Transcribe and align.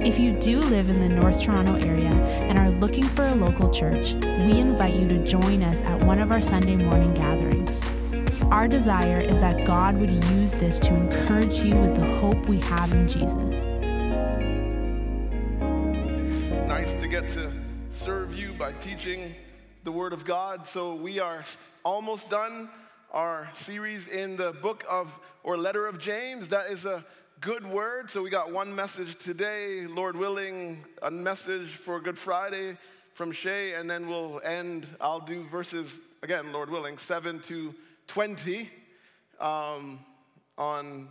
If 0.00 0.16
you 0.16 0.32
do 0.32 0.60
live 0.60 0.88
in 0.90 1.00
the 1.00 1.08
North 1.08 1.42
Toronto 1.42 1.74
area 1.74 2.12
and 2.12 2.56
are 2.56 2.70
looking 2.70 3.02
for 3.02 3.26
a 3.26 3.34
local 3.34 3.68
church, 3.68 4.14
we 4.14 4.52
invite 4.58 4.94
you 4.94 5.08
to 5.08 5.26
join 5.26 5.64
us 5.64 5.82
at 5.82 6.00
one 6.04 6.20
of 6.20 6.30
our 6.30 6.40
Sunday 6.40 6.76
morning 6.76 7.12
gatherings. 7.14 7.82
Our 8.44 8.68
desire 8.68 9.20
is 9.20 9.40
that 9.40 9.66
God 9.66 9.98
would 9.98 10.24
use 10.26 10.54
this 10.54 10.78
to 10.80 10.94
encourage 10.94 11.58
you 11.58 11.74
with 11.74 11.96
the 11.96 12.06
hope 12.20 12.48
we 12.48 12.60
have 12.60 12.92
in 12.92 13.08
Jesus. 13.08 13.66
It's 16.24 16.44
nice 16.68 16.94
to 16.94 17.08
get 17.08 17.28
to 17.30 17.52
serve 17.90 18.38
you 18.38 18.54
by 18.54 18.74
teaching 18.74 19.34
the 19.82 19.90
Word 19.90 20.12
of 20.12 20.24
God. 20.24 20.66
So, 20.68 20.94
we 20.94 21.18
are 21.18 21.42
almost 21.84 22.30
done 22.30 22.68
our 23.10 23.48
series 23.52 24.06
in 24.06 24.36
the 24.36 24.52
book 24.52 24.84
of 24.88 25.12
or 25.42 25.56
letter 25.56 25.88
of 25.88 25.98
James. 25.98 26.48
That 26.50 26.70
is 26.70 26.86
a 26.86 27.04
good 27.40 27.64
word. 27.64 28.10
So 28.10 28.22
we 28.22 28.30
got 28.30 28.50
one 28.50 28.74
message 28.74 29.16
today, 29.16 29.86
Lord 29.86 30.16
willing, 30.16 30.84
a 31.02 31.10
message 31.10 31.68
for 31.68 32.00
Good 32.00 32.18
Friday 32.18 32.76
from 33.14 33.30
Shay, 33.30 33.74
and 33.74 33.88
then 33.88 34.08
we'll 34.08 34.40
end. 34.42 34.86
I'll 35.00 35.20
do 35.20 35.44
verses, 35.44 36.00
again, 36.22 36.52
Lord 36.52 36.68
willing, 36.68 36.98
7 36.98 37.38
to 37.40 37.74
20 38.08 38.68
um, 39.38 40.00
on 40.56 41.08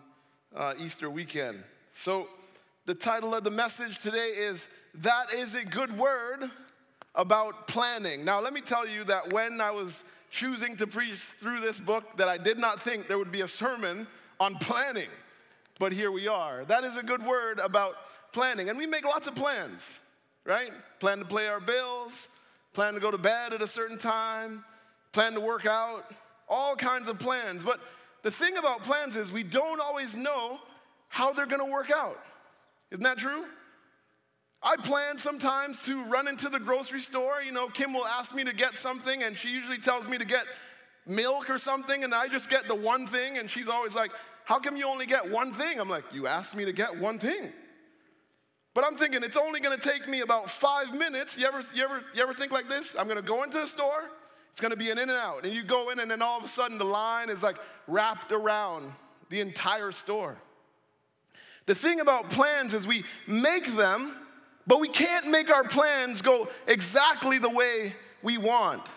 uh, 0.54 0.74
Easter 0.80 1.10
weekend. 1.10 1.64
So 1.94 2.28
the 2.86 2.96
title 2.96 3.34
of 3.34 3.46
the 3.46 3.52
message 3.52 4.00
today 4.00 4.30
is 4.30 4.68
That 4.96 5.34
is 5.34 5.56
a 5.56 5.64
Good 5.64 5.98
Word 5.98 6.52
about 7.16 7.68
planning. 7.68 8.26
Now, 8.26 8.42
let 8.42 8.52
me 8.52 8.62
tell 8.62 8.88
you 8.88 9.06
that 9.06 9.32
when 9.32 9.62
I 9.62 9.72
was 9.72 10.04
choosing 10.30 10.76
to 10.78 10.88
preach 10.88 11.20
through 11.20 11.62
this 11.62 11.80
book, 11.80 12.18
that 12.18 12.28
I 12.28 12.38
did 12.38 12.58
not 12.58 12.82
think 12.82 13.08
there 13.08 13.18
would 13.18 13.32
be 13.32 13.42
a 13.42 13.48
sermon 13.48 14.08
on 14.42 14.56
planning 14.56 15.08
but 15.78 15.92
here 15.92 16.12
we 16.12 16.28
are. 16.28 16.66
That 16.66 16.84
is 16.84 16.98
a 16.98 17.04
good 17.04 17.26
word 17.26 17.60
about 17.60 17.96
planning. 18.32 18.70
And 18.70 18.78
we 18.78 18.86
make 18.86 19.06
lots 19.06 19.28
of 19.28 19.36
plans, 19.36 20.00
right? 20.46 20.72
Plan 21.00 21.20
to 21.20 21.26
pay 21.26 21.48
our 21.48 21.60
bills, 21.60 22.30
plan 22.74 22.94
to 22.94 23.00
go 23.00 23.12
to 23.12 23.18
bed 23.18 23.54
at 23.54 23.62
a 23.62 23.68
certain 23.68 23.98
time, 23.98 24.64
plan 25.12 25.34
to 25.34 25.42
work 25.42 25.66
out, 25.66 26.12
all 26.50 26.76
kinds 26.76 27.10
of 27.10 27.20
plans. 27.20 27.64
But 27.64 27.80
the 28.24 28.32
thing 28.32 28.58
about 28.58 28.84
plans 28.84 29.16
is 29.16 29.32
we 29.32 29.44
don't 29.44 29.80
always 29.80 30.16
know 30.16 30.60
how 31.10 31.34
they're 31.34 31.46
gonna 31.46 31.66
work 31.66 31.92
out. 31.92 32.20
Isn't 32.92 33.04
that 33.04 33.18
true? 33.18 33.46
I 34.62 34.76
plan 34.76 35.18
sometimes 35.18 35.82
to 35.84 36.04
run 36.06 36.28
into 36.28 36.50
the 36.50 36.60
grocery 36.60 37.00
store. 37.00 37.42
You 37.46 37.52
know, 37.52 37.68
Kim 37.68 37.94
will 37.94 38.08
ask 38.08 38.34
me 38.34 38.44
to 38.44 38.54
get 38.54 38.78
something, 38.78 39.24
and 39.24 39.38
she 39.38 39.50
usually 39.50 39.78
tells 39.78 40.10
me 40.10 40.18
to 40.18 40.26
get 40.26 40.46
milk 41.06 41.50
or 41.50 41.58
something, 41.58 42.04
and 42.04 42.14
I 42.14 42.28
just 42.28 42.50
get 42.50 42.68
the 42.68 42.76
one 42.76 43.08
thing, 43.08 43.38
and 43.38 43.50
she's 43.50 43.70
always 43.70 43.96
like, 43.96 44.12
how 44.48 44.60
come 44.60 44.78
you 44.78 44.88
only 44.88 45.06
get 45.06 45.30
one 45.30 45.52
thing? 45.52 45.78
I'm 45.78 45.90
like, 45.90 46.06
You 46.14 46.26
asked 46.26 46.56
me 46.56 46.64
to 46.64 46.72
get 46.72 46.98
one 46.98 47.20
thing. 47.20 47.52
But 48.74 48.86
I'm 48.86 48.96
thinking 48.96 49.22
it's 49.22 49.36
only 49.36 49.60
gonna 49.60 49.78
take 49.78 50.08
me 50.08 50.22
about 50.22 50.50
five 50.50 50.94
minutes. 50.94 51.38
You 51.38 51.48
ever, 51.48 51.62
you 51.76 51.84
ever, 51.84 52.02
you 52.16 52.24
ever 52.24 52.34
think 52.34 52.54
like 52.54 52.70
this? 52.70 52.96
I'm 52.98 53.10
gonna 53.10 53.22
go 53.22 53.44
into 53.44 53.58
the 53.58 53.68
store, 53.68 54.10
it's 54.54 54.62
gonna 54.62 54.78
be 54.78 54.90
an 54.90 55.00
in 55.00 55.10
and 55.10 55.20
out. 55.20 55.44
And 55.44 55.54
you 55.54 55.64
go 55.64 55.90
in, 55.90 56.00
and 56.00 56.10
then 56.10 56.22
all 56.22 56.38
of 56.38 56.46
a 56.46 56.48
sudden 56.48 56.78
the 56.78 56.86
line 56.86 57.30
is 57.30 57.44
like 57.44 57.58
wrapped 57.88 58.32
around 58.32 58.94
the 59.30 59.42
entire 59.42 59.92
store. 59.92 60.38
The 61.66 61.76
thing 61.76 62.00
about 62.00 62.30
plans 62.30 62.74
is 62.74 62.88
we 62.88 63.04
make 63.28 63.68
them, 63.76 64.16
but 64.66 64.80
we 64.80 64.88
can't 64.88 65.28
make 65.28 65.52
our 65.52 65.66
plans 65.66 66.22
go 66.22 66.48
exactly 66.68 67.38
the 67.38 67.50
way 67.50 67.98
we 68.24 68.38
want. 68.38 68.88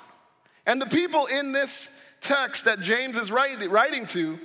And 0.64 0.80
the 0.80 0.86
people 0.86 1.26
in 1.26 1.50
this 1.50 1.90
text 2.20 2.66
that 2.66 2.78
James 2.78 3.16
is 3.16 3.32
writing 3.32 4.06
to, 4.06 4.38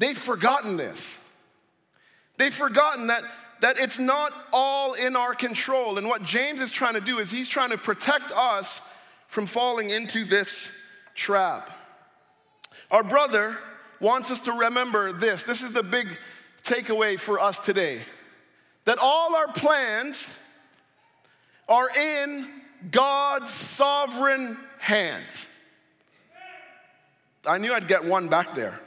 They've 0.00 0.16
forgotten 0.16 0.78
this. 0.78 1.20
They've 2.38 2.54
forgotten 2.54 3.08
that, 3.08 3.22
that 3.60 3.78
it's 3.78 3.98
not 3.98 4.32
all 4.50 4.94
in 4.94 5.14
our 5.14 5.34
control. 5.34 5.98
And 5.98 6.08
what 6.08 6.22
James 6.22 6.62
is 6.62 6.72
trying 6.72 6.94
to 6.94 7.02
do 7.02 7.18
is 7.18 7.30
he's 7.30 7.50
trying 7.50 7.68
to 7.68 7.76
protect 7.76 8.32
us 8.32 8.80
from 9.28 9.44
falling 9.44 9.90
into 9.90 10.24
this 10.24 10.72
trap. 11.14 11.70
Our 12.90 13.02
brother 13.02 13.58
wants 14.00 14.30
us 14.30 14.40
to 14.42 14.52
remember 14.52 15.12
this. 15.12 15.42
This 15.42 15.62
is 15.62 15.72
the 15.72 15.82
big 15.82 16.16
takeaway 16.64 17.20
for 17.20 17.38
us 17.38 17.58
today 17.58 18.00
that 18.86 18.96
all 18.98 19.34
our 19.34 19.52
plans 19.52 20.34
are 21.68 21.90
in 21.90 22.48
God's 22.90 23.50
sovereign 23.50 24.56
hands. 24.78 25.46
I 27.46 27.58
knew 27.58 27.74
I'd 27.74 27.86
get 27.86 28.02
one 28.02 28.28
back 28.28 28.54
there. 28.54 28.80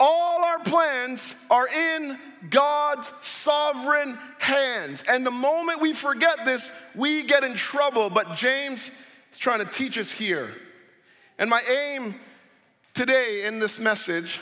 All 0.00 0.44
our 0.44 0.58
plans 0.60 1.36
are 1.50 1.68
in 1.68 2.18
God's 2.50 3.12
sovereign 3.22 4.18
hands. 4.38 5.04
And 5.08 5.24
the 5.24 5.30
moment 5.30 5.80
we 5.80 5.94
forget 5.94 6.44
this, 6.44 6.72
we 6.94 7.22
get 7.22 7.44
in 7.44 7.54
trouble. 7.54 8.10
But 8.10 8.34
James 8.34 8.90
is 9.32 9.38
trying 9.38 9.60
to 9.60 9.64
teach 9.64 9.98
us 9.98 10.10
here. 10.10 10.50
And 11.38 11.48
my 11.48 11.62
aim 11.62 12.16
today 12.92 13.44
in 13.44 13.58
this 13.58 13.78
message 13.78 14.40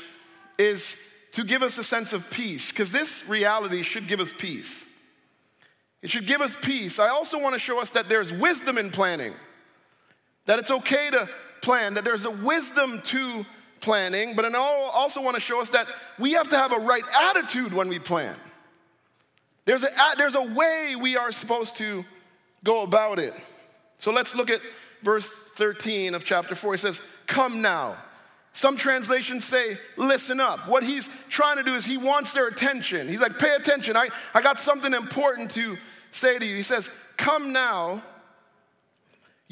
is 0.59 0.97
to 1.33 1.45
give 1.45 1.63
us 1.63 1.79
a 1.79 1.85
sense 1.85 2.13
of 2.13 2.29
peace, 2.29 2.71
because 2.71 2.93
this 2.93 3.27
reality 3.27 3.83
should 3.83 4.07
give 4.07 4.21
us 4.21 4.35
peace. 4.37 4.85
It 6.03 6.11
should 6.11 6.27
give 6.27 6.43
us 6.43 6.57
peace. 6.61 6.99
I 6.99 7.09
also 7.09 7.39
want 7.39 7.55
to 7.55 7.59
show 7.59 7.79
us 7.79 7.91
that 7.91 8.09
there's 8.09 8.33
wisdom 8.33 8.77
in 8.77 8.91
planning, 8.91 9.33
that 10.45 10.59
it's 10.59 10.71
okay 10.71 11.09
to 11.11 11.31
plan, 11.63 11.95
that 11.95 12.05
there's 12.05 12.27
a 12.27 12.31
wisdom 12.31 13.01
to 13.05 13.47
planning, 13.83 14.35
but 14.35 14.45
I 14.45 14.59
also 14.59 15.21
want 15.21 15.35
to 15.35 15.41
show 15.41 15.61
us 15.61 15.69
that 15.71 15.87
we 16.19 16.33
have 16.33 16.49
to 16.49 16.57
have 16.57 16.73
a 16.73 16.79
right 16.79 17.03
attitude 17.31 17.75
when 17.75 17.89
we 17.89 17.99
plan. 17.99 18.37
There's 19.65 19.85
a, 19.85 19.89
there's 20.17 20.35
a 20.35 20.43
way 20.43 20.97
we 20.99 21.17
are 21.17 21.31
supposed 21.31 21.77
to 21.77 22.05
go 22.65 22.83
about 22.83 23.19
it. 23.19 23.35
So 23.99 24.11
let's 24.11 24.35
look 24.35 24.51
at 24.51 24.61
verse 25.03 25.29
13 25.57 26.15
of 26.15 26.25
chapter 26.25 26.55
4. 26.55 26.73
He 26.73 26.79
says, 26.79 27.03
Come 27.27 27.61
now. 27.61 27.97
Some 28.55 28.77
translations 28.77 29.45
say, 29.45 29.79
Listen 29.97 30.41
up. 30.41 30.67
What 30.69 30.83
he's 30.83 31.09
trying 31.29 31.59
to 31.59 31.63
do 31.63 31.75
is 31.75 31.85
he 31.85 31.97
wants 31.97 32.33
their 32.33 32.49
attention. 32.49 33.09
He's 33.09 33.21
like, 33.21 33.39
Pay 33.39 33.55
attention. 33.55 33.97
I, 33.97 34.09
I 34.35 34.43
got 34.43 34.59
something 34.59 34.93
important 34.93 35.51
to 35.53 35.77
say 36.11 36.39
to 36.39 36.45
you. 36.47 36.57
He 36.57 36.63
says, 36.63 36.91
Come 37.17 37.53
now 37.53 38.03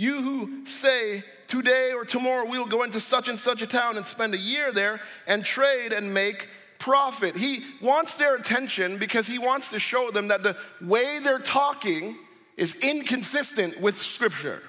you 0.00 0.22
who 0.22 0.64
say, 0.64 1.22
today 1.50 1.92
or 1.92 2.04
tomorrow 2.04 2.46
we'll 2.46 2.64
go 2.64 2.84
into 2.84 3.00
such 3.00 3.28
and 3.28 3.38
such 3.38 3.60
a 3.60 3.66
town 3.66 3.96
and 3.96 4.06
spend 4.06 4.34
a 4.34 4.38
year 4.38 4.72
there 4.72 5.00
and 5.26 5.44
trade 5.44 5.92
and 5.92 6.14
make 6.14 6.48
profit. 6.78 7.36
He 7.36 7.64
wants 7.82 8.14
their 8.14 8.36
attention 8.36 8.96
because 8.96 9.26
he 9.26 9.38
wants 9.38 9.68
to 9.70 9.78
show 9.78 10.10
them 10.10 10.28
that 10.28 10.42
the 10.42 10.56
way 10.80 11.18
they're 11.18 11.38
talking 11.38 12.16
is 12.56 12.74
inconsistent 12.76 13.80
with 13.80 13.98
Scripture. 13.98 14.62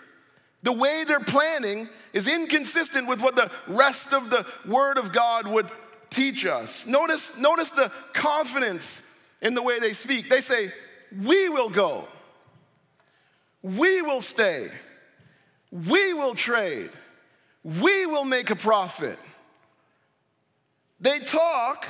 The 0.64 0.72
way 0.72 1.04
they're 1.06 1.20
planning 1.20 1.88
is 2.14 2.28
inconsistent 2.28 3.08
with 3.08 3.22
what 3.22 3.36
the 3.36 3.50
rest 3.68 4.14
of 4.14 4.30
the 4.30 4.46
Word 4.68 4.98
of 4.98 5.12
God 5.12 5.48
would 5.48 5.70
teach 6.10 6.46
us. 6.46 6.86
Notice, 6.86 7.36
notice 7.38 7.72
the 7.72 7.92
confidence 8.14 9.04
in 9.42 9.54
the 9.54 9.62
way 9.62 9.80
they 9.80 9.94
speak. 9.94 10.30
They 10.30 10.42
say, 10.42 10.72
We 11.24 11.50
will 11.50 11.70
go, 11.70 12.08
we 13.62 14.02
will 14.02 14.22
stay. 14.22 14.70
We 15.72 16.14
will 16.14 16.36
trade. 16.36 16.92
We 17.64 18.06
will 18.06 18.26
make 18.26 18.50
a 18.50 18.56
profit. 18.56 19.18
They 21.00 21.20
talk 21.20 21.88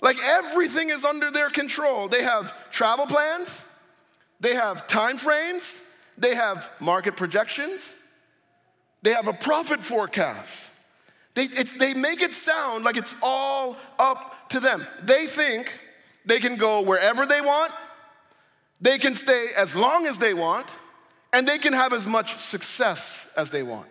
like 0.00 0.16
everything 0.22 0.90
is 0.90 1.04
under 1.04 1.30
their 1.30 1.48
control. 1.48 2.08
They 2.08 2.22
have 2.24 2.70
travel 2.70 3.06
plans, 3.06 3.64
they 4.40 4.54
have 4.54 4.86
time 4.88 5.16
frames, 5.16 5.80
they 6.18 6.34
have 6.34 6.68
market 6.80 7.16
projections, 7.16 7.96
they 9.02 9.12
have 9.12 9.28
a 9.28 9.32
profit 9.32 9.84
forecast. 9.84 10.70
They, 11.34 11.46
they 11.46 11.94
make 11.94 12.20
it 12.20 12.34
sound 12.34 12.84
like 12.84 12.98
it's 12.98 13.14
all 13.22 13.76
up 13.98 14.50
to 14.50 14.60
them. 14.60 14.86
They 15.02 15.26
think 15.26 15.80
they 16.26 16.40
can 16.40 16.56
go 16.56 16.82
wherever 16.82 17.24
they 17.24 17.40
want, 17.40 17.72
they 18.80 18.98
can 18.98 19.14
stay 19.14 19.50
as 19.56 19.74
long 19.74 20.06
as 20.06 20.18
they 20.18 20.34
want, 20.34 20.66
and 21.32 21.46
they 21.46 21.58
can 21.58 21.72
have 21.72 21.92
as 21.92 22.06
much 22.06 22.38
success 22.38 23.26
as 23.36 23.50
they 23.50 23.62
want. 23.62 23.88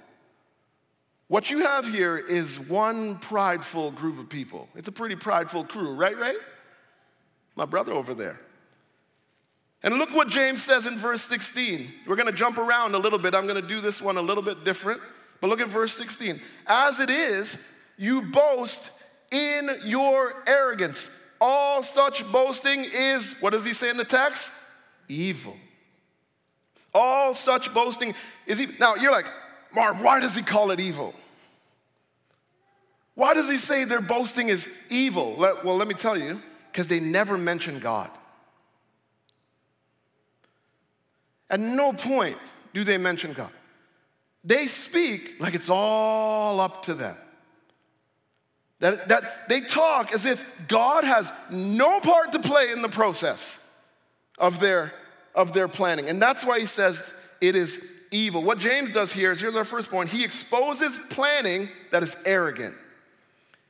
What 1.28 1.50
you 1.50 1.60
have 1.60 1.88
here 1.88 2.18
is 2.18 2.60
one 2.60 3.18
prideful 3.18 3.92
group 3.92 4.20
of 4.20 4.30
people. 4.30 4.68
It's 4.76 4.90
a 4.90 4.92
pretty 4.92 5.16
prideful 5.16 5.64
crew, 5.64 5.94
right, 5.94 6.18
right? 6.18 6.38
My 7.56 7.66
brother 7.66 7.94
over 7.94 8.14
there. 8.14 8.40
And 9.84 9.96
look 9.96 10.14
what 10.14 10.28
James 10.28 10.62
says 10.62 10.86
in 10.86 10.98
verse 10.98 11.24
16. 11.24 11.92
We're 12.06 12.16
going 12.18 12.28
to 12.28 12.34
jump 12.34 12.58
around 12.58 12.94
a 12.96 13.00
little 13.00 13.18
bit. 13.18 13.34
I'm 13.34 13.48
going 13.48 13.62
to 13.62 13.68
do 13.68 13.82
this 13.82 14.02
one 14.02 14.18
a 14.18 14.22
little 14.22 14.44
bit 14.44 14.64
different, 14.64 15.02
But 15.40 15.50
look 15.50 15.60
at 15.60 15.70
verse 15.70 15.94
16. 15.94 16.40
As 16.68 17.00
it 17.00 17.10
is, 17.10 17.58
you 17.98 18.22
boast 18.22 18.92
in 19.32 19.80
your 19.84 20.44
arrogance. 20.48 21.10
All 21.40 21.82
such 21.82 22.30
boasting 22.32 22.86
is, 22.86 23.36
what 23.40 23.50
does 23.50 23.66
he 23.66 23.74
say 23.74 23.90
in 23.90 23.98
the 23.98 24.06
text? 24.06 24.52
Evil. 25.08 25.58
All 26.94 27.34
such 27.34 27.74
boasting 27.74 28.16
is 28.46 28.60
evil. 28.60 28.76
Now, 28.80 28.96
you're 28.96 29.12
like, 29.12 29.28
Mark, 29.74 30.02
why 30.04 30.20
does 30.20 30.36
he 30.36 30.42
call 30.42 30.72
it 30.72 30.80
evil? 30.80 31.14
Why 33.16 33.34
does 33.34 33.50
he 33.50 33.58
say 33.58 33.84
their 33.84 34.02
boasting 34.02 34.50
is 34.50 34.68
evil? 34.90 35.36
Well, 35.38 35.78
let 35.78 35.88
me 35.88 35.94
tell 35.94 36.18
you, 36.18 36.42
because 36.72 36.88
they 36.88 37.00
never 37.00 37.38
mention 37.38 37.80
God. 37.80 38.10
At 41.50 41.60
no 41.60 41.92
point 41.94 42.38
do 42.74 42.84
they 42.84 42.98
mention 42.98 43.34
God. 43.34 43.52
They 44.44 44.68
speak 44.68 45.36
like 45.40 45.54
it's 45.54 45.70
all 45.70 46.60
up 46.60 46.86
to 46.86 46.94
them. 46.94 47.16
That, 48.80 49.10
that 49.10 49.48
they 49.48 49.62
talk 49.62 50.12
as 50.14 50.26
if 50.26 50.44
God 50.68 51.04
has 51.04 51.32
no 51.52 52.00
part 52.00 52.32
to 52.32 52.40
play 52.40 52.72
in 52.72 52.82
the 52.82 52.90
process 52.90 53.60
of 54.40 54.60
their, 54.60 54.94
of 55.36 55.54
their 55.54 55.68
planning. 55.68 56.10
And 56.10 56.22
that's 56.22 56.46
why 56.46 56.60
he 56.60 56.66
says 56.66 57.14
it 57.40 57.56
is 57.56 57.82
evil. 58.12 58.44
What 58.44 58.60
James 58.60 58.92
does 58.92 59.12
here 59.12 59.32
is 59.32 59.40
here's 59.40 59.56
our 59.56 59.66
first 59.66 59.90
point 59.90 60.10
he 60.10 60.24
exposes 60.24 61.00
planning 61.10 61.70
that 61.92 62.04
is 62.04 62.16
arrogant. 62.26 62.76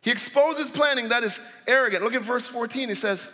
He 0.01 0.09
exposes 0.09 0.71
planning 0.71 1.09
that 1.09 1.23
is 1.23 1.39
arrogant. 1.67 2.03
Look 2.03 2.15
at 2.15 2.23
verse 2.23 2.47
14. 2.47 2.89
He 2.89 2.95
says, 2.95 3.27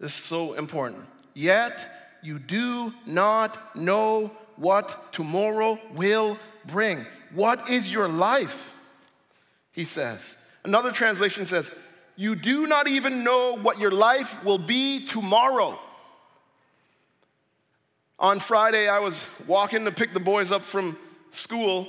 This 0.00 0.16
is 0.16 0.24
so 0.24 0.54
important. 0.54 1.04
Yet 1.34 2.18
you 2.22 2.38
do 2.38 2.92
not 3.06 3.76
know 3.76 4.32
what 4.56 5.12
tomorrow 5.12 5.78
will 5.94 6.36
bring. 6.66 7.06
What 7.32 7.70
is 7.70 7.88
your 7.88 8.08
life? 8.08 8.74
He 9.72 9.84
says. 9.84 10.36
Another 10.64 10.90
translation 10.90 11.46
says, 11.46 11.70
You 12.16 12.34
do 12.34 12.66
not 12.66 12.88
even 12.88 13.22
know 13.22 13.56
what 13.56 13.78
your 13.78 13.92
life 13.92 14.42
will 14.44 14.58
be 14.58 15.06
tomorrow. 15.06 15.78
On 18.20 18.38
Friday, 18.38 18.86
I 18.86 18.98
was 18.98 19.24
walking 19.46 19.86
to 19.86 19.90
pick 19.90 20.12
the 20.12 20.20
boys 20.20 20.52
up 20.52 20.62
from 20.62 20.98
school, 21.32 21.88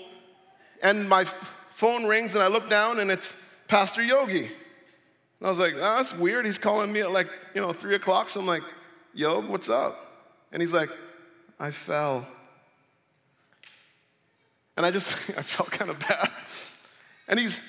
and 0.81 1.09
my 1.09 1.25
phone 1.71 2.05
rings, 2.05 2.33
and 2.35 2.43
I 2.43 2.47
look 2.47 2.69
down, 2.69 3.01
and 3.01 3.11
it's 3.11 3.35
Pastor 3.67 4.01
Yogi. 4.01 4.45
And 4.45 5.47
I 5.47 5.49
was 5.49 5.59
like, 5.59 5.73
oh, 5.75 5.79
that's 5.79 6.15
weird. 6.15 6.45
He's 6.45 6.57
calling 6.57 6.93
me 6.93 7.01
at 7.01 7.11
like, 7.11 7.27
you 7.53 7.59
know, 7.59 7.73
three 7.73 7.95
o'clock. 7.95 8.29
So 8.29 8.39
I'm 8.39 8.45
like, 8.45 8.63
Yog, 9.13 9.49
what's 9.49 9.69
up? 9.69 10.29
And 10.53 10.61
he's 10.61 10.71
like, 10.71 10.89
I 11.59 11.71
fell. 11.71 12.25
And 14.77 14.85
I 14.85 14.91
just, 14.91 15.13
I 15.37 15.41
felt 15.41 15.71
kind 15.71 15.91
of 15.91 15.99
bad. 15.99 16.31
And 17.27 17.39
he's, 17.39 17.59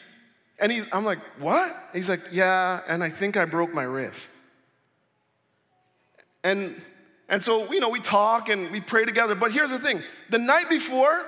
and 0.61 0.71
he's, 0.71 0.85
I'm 0.93 1.05
like, 1.05 1.19
what? 1.41 1.75
He's 1.93 2.09
like, 2.09 2.21
yeah, 2.31 2.83
and 2.87 3.03
I 3.03 3.11
think 3.11 3.37
I 3.37 3.45
broke 3.45 3.75
my 3.75 3.83
wrist. 3.83 4.31
And, 6.45 6.81
and 7.33 7.43
so, 7.43 7.73
you 7.73 7.81
know, 7.81 7.89
we 7.89 7.99
talk 7.99 8.51
and 8.51 8.71
we 8.71 8.83
pray 8.83 9.07
together. 9.07 9.35
But 9.35 9.53
here's 9.53 9.71
the 9.71 9.79
thing 9.79 10.03
the 10.29 10.39
night 10.39 10.69
before, 10.69 11.25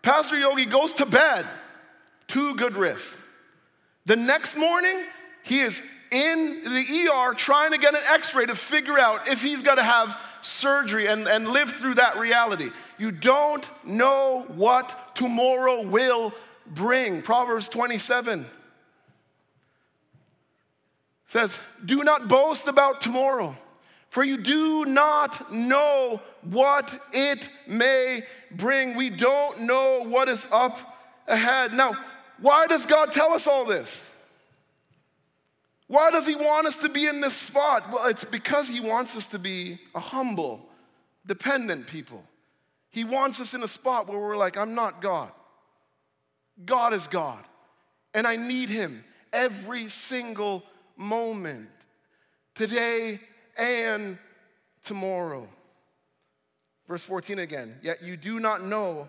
Pastor 0.00 0.38
Yogi 0.38 0.64
goes 0.64 0.90
to 0.94 1.06
bed, 1.06 1.46
two 2.26 2.54
good 2.54 2.78
wrists. 2.78 3.18
The 4.06 4.16
next 4.16 4.56
morning, 4.56 5.04
he 5.42 5.60
is 5.60 5.82
in 6.10 6.64
the 6.64 7.10
ER 7.12 7.34
trying 7.34 7.72
to 7.72 7.78
get 7.78 7.94
an 7.94 8.00
x 8.08 8.34
ray 8.34 8.46
to 8.46 8.54
figure 8.54 8.98
out 8.98 9.28
if 9.28 9.42
he's 9.42 9.60
to 9.62 9.82
have 9.82 10.18
surgery 10.40 11.08
and, 11.08 11.28
and 11.28 11.46
live 11.46 11.72
through 11.72 11.96
that 11.96 12.16
reality. 12.16 12.70
You 12.96 13.10
don't 13.10 13.68
know 13.84 14.46
what 14.48 15.14
tomorrow 15.14 15.82
will 15.82 16.32
bring. 16.66 17.20
Proverbs 17.20 17.68
27 17.68 18.46
says, 21.26 21.60
Do 21.84 22.02
not 22.02 22.28
boast 22.28 22.66
about 22.66 23.02
tomorrow, 23.02 23.58
for 24.14 24.22
you 24.22 24.36
do 24.36 24.84
not 24.84 25.52
know 25.52 26.22
what 26.42 26.96
it 27.12 27.50
may 27.66 28.22
bring. 28.52 28.94
We 28.94 29.10
don't 29.10 29.62
know 29.62 30.04
what 30.04 30.28
is 30.28 30.46
up 30.52 30.78
ahead. 31.26 31.74
Now, 31.74 31.96
why 32.38 32.68
does 32.68 32.86
God 32.86 33.10
tell 33.10 33.32
us 33.32 33.48
all 33.48 33.64
this? 33.64 34.08
Why 35.88 36.12
does 36.12 36.28
He 36.28 36.36
want 36.36 36.68
us 36.68 36.76
to 36.76 36.88
be 36.88 37.08
in 37.08 37.20
this 37.20 37.34
spot? 37.34 37.90
Well, 37.92 38.06
it's 38.06 38.22
because 38.22 38.68
He 38.68 38.78
wants 38.78 39.16
us 39.16 39.26
to 39.26 39.38
be 39.40 39.80
a 39.96 40.00
humble, 40.00 40.64
dependent 41.26 41.88
people. 41.88 42.22
He 42.90 43.02
wants 43.02 43.40
us 43.40 43.52
in 43.52 43.64
a 43.64 43.68
spot 43.68 44.06
where 44.06 44.20
we're 44.20 44.36
like, 44.36 44.56
I'm 44.56 44.76
not 44.76 45.02
God. 45.02 45.32
God 46.64 46.94
is 46.94 47.08
God. 47.08 47.44
And 48.14 48.28
I 48.28 48.36
need 48.36 48.68
Him 48.68 49.04
every 49.32 49.88
single 49.88 50.62
moment, 50.96 51.68
today 52.54 53.18
and 53.56 54.18
tomorrow. 54.84 55.48
Verse 56.86 57.04
14 57.04 57.38
again, 57.38 57.76
yet 57.82 58.02
you 58.02 58.16
do 58.16 58.40
not 58.40 58.64
know 58.64 59.08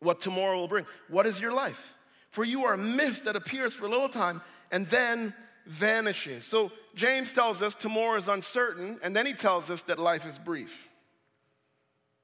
what 0.00 0.20
tomorrow 0.20 0.58
will 0.58 0.68
bring. 0.68 0.86
What 1.08 1.26
is 1.26 1.40
your 1.40 1.52
life? 1.52 1.96
For 2.30 2.44
you 2.44 2.64
are 2.64 2.74
a 2.74 2.78
mist 2.78 3.24
that 3.24 3.34
appears 3.34 3.74
for 3.74 3.86
a 3.86 3.88
little 3.88 4.08
time 4.08 4.42
and 4.70 4.86
then 4.88 5.34
vanishes. 5.66 6.44
So 6.44 6.70
James 6.94 7.32
tells 7.32 7.62
us 7.62 7.74
tomorrow 7.74 8.16
is 8.16 8.28
uncertain, 8.28 8.98
and 9.02 9.14
then 9.14 9.26
he 9.26 9.32
tells 9.32 9.70
us 9.70 9.82
that 9.82 9.98
life 9.98 10.26
is 10.26 10.38
brief. 10.38 10.90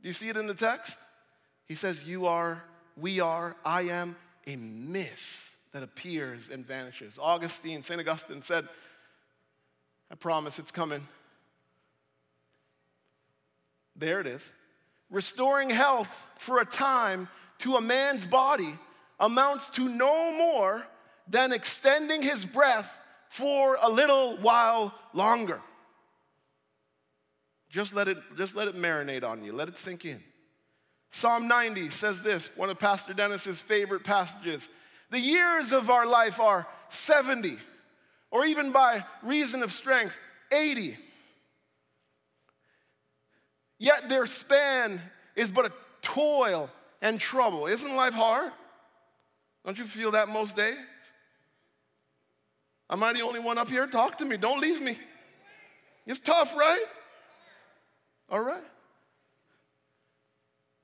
Do 0.01 0.09
you 0.09 0.13
see 0.13 0.29
it 0.29 0.37
in 0.37 0.47
the 0.47 0.55
text? 0.55 0.97
He 1.67 1.75
says, 1.75 2.05
You 2.05 2.27
are, 2.27 2.63
we 2.97 3.21
are, 3.21 3.57
I 3.65 3.83
am 3.83 4.17
a 4.47 4.57
mist 4.57 5.57
that 5.73 5.83
appears 5.83 6.49
and 6.51 6.67
vanishes. 6.67 7.19
Augustine, 7.21 7.83
St. 7.83 8.01
Augustine 8.01 8.43
said, 8.43 8.69
I 10.11 10.15
promise 10.15 10.59
it's 10.59 10.73
coming. 10.73 11.07
There 14.03 14.19
it 14.19 14.27
is. 14.27 14.53
Restoring 15.11 15.71
health 15.71 16.27
for 16.37 16.59
a 16.59 16.65
time 16.65 17.29
to 17.59 17.77
a 17.77 17.81
man's 17.81 18.27
body 18.27 18.77
amounts 19.21 19.69
to 19.71 19.89
no 19.89 20.33
more 20.33 20.85
than 21.29 21.53
extending 21.53 22.21
his 22.21 22.45
breath 22.45 22.99
for 23.29 23.79
a 23.81 23.89
little 23.89 24.39
while 24.39 24.93
longer. 25.13 25.61
Just 27.71 27.95
let 27.95 28.09
it, 28.09 28.19
just 28.37 28.57
let 28.57 28.67
it 28.67 28.75
marinate 28.75 29.23
on 29.23 29.45
you, 29.45 29.53
let 29.53 29.69
it 29.69 29.79
sink 29.79 30.05
in. 30.05 30.21
Psalm 31.13 31.47
90 31.47 31.91
says 31.91 32.25
this, 32.25 32.51
one 32.57 32.71
of 32.71 32.81
Pastor 32.81 33.15
Dennis's 33.15 33.61
favorite 33.61 34.03
passages. 34.03 34.69
The 35.11 35.21
years 35.21 35.73
of 35.73 35.91
our 35.91 36.07
life 36.07 36.41
are 36.41 36.67
70, 36.89 37.57
or 38.33 38.47
even 38.47 38.73
by 38.73 39.05
reason 39.23 39.63
of 39.63 39.73
strength, 39.73 40.19
80. 40.51 40.99
Yet 43.83 44.09
their 44.09 44.27
span 44.27 45.03
is 45.35 45.51
but 45.51 45.67
a 45.67 45.73
toil 46.03 46.71
and 47.01 47.19
trouble. 47.19 47.67
Isn't 47.67 47.97
life 47.97 48.15
hard? 48.15 48.53
Don't 49.67 49.77
you 49.77 49.87
feel 49.87 50.13
that 50.13 50.29
most 50.29 50.55
days? 50.55 50.77
Am 52.89 53.03
I 53.03 53.13
the 53.13 53.23
only 53.23 53.41
one 53.41 53.59
up 53.59 53.69
here? 53.69 53.89
Talk 53.89 54.19
to 54.19 54.25
me. 54.25 54.37
Don't 54.37 54.61
leave 54.61 54.81
me. 54.81 54.97
It's 56.07 56.21
tough, 56.21 56.55
right? 56.55 56.85
All 58.31 58.39
right. 58.39 58.63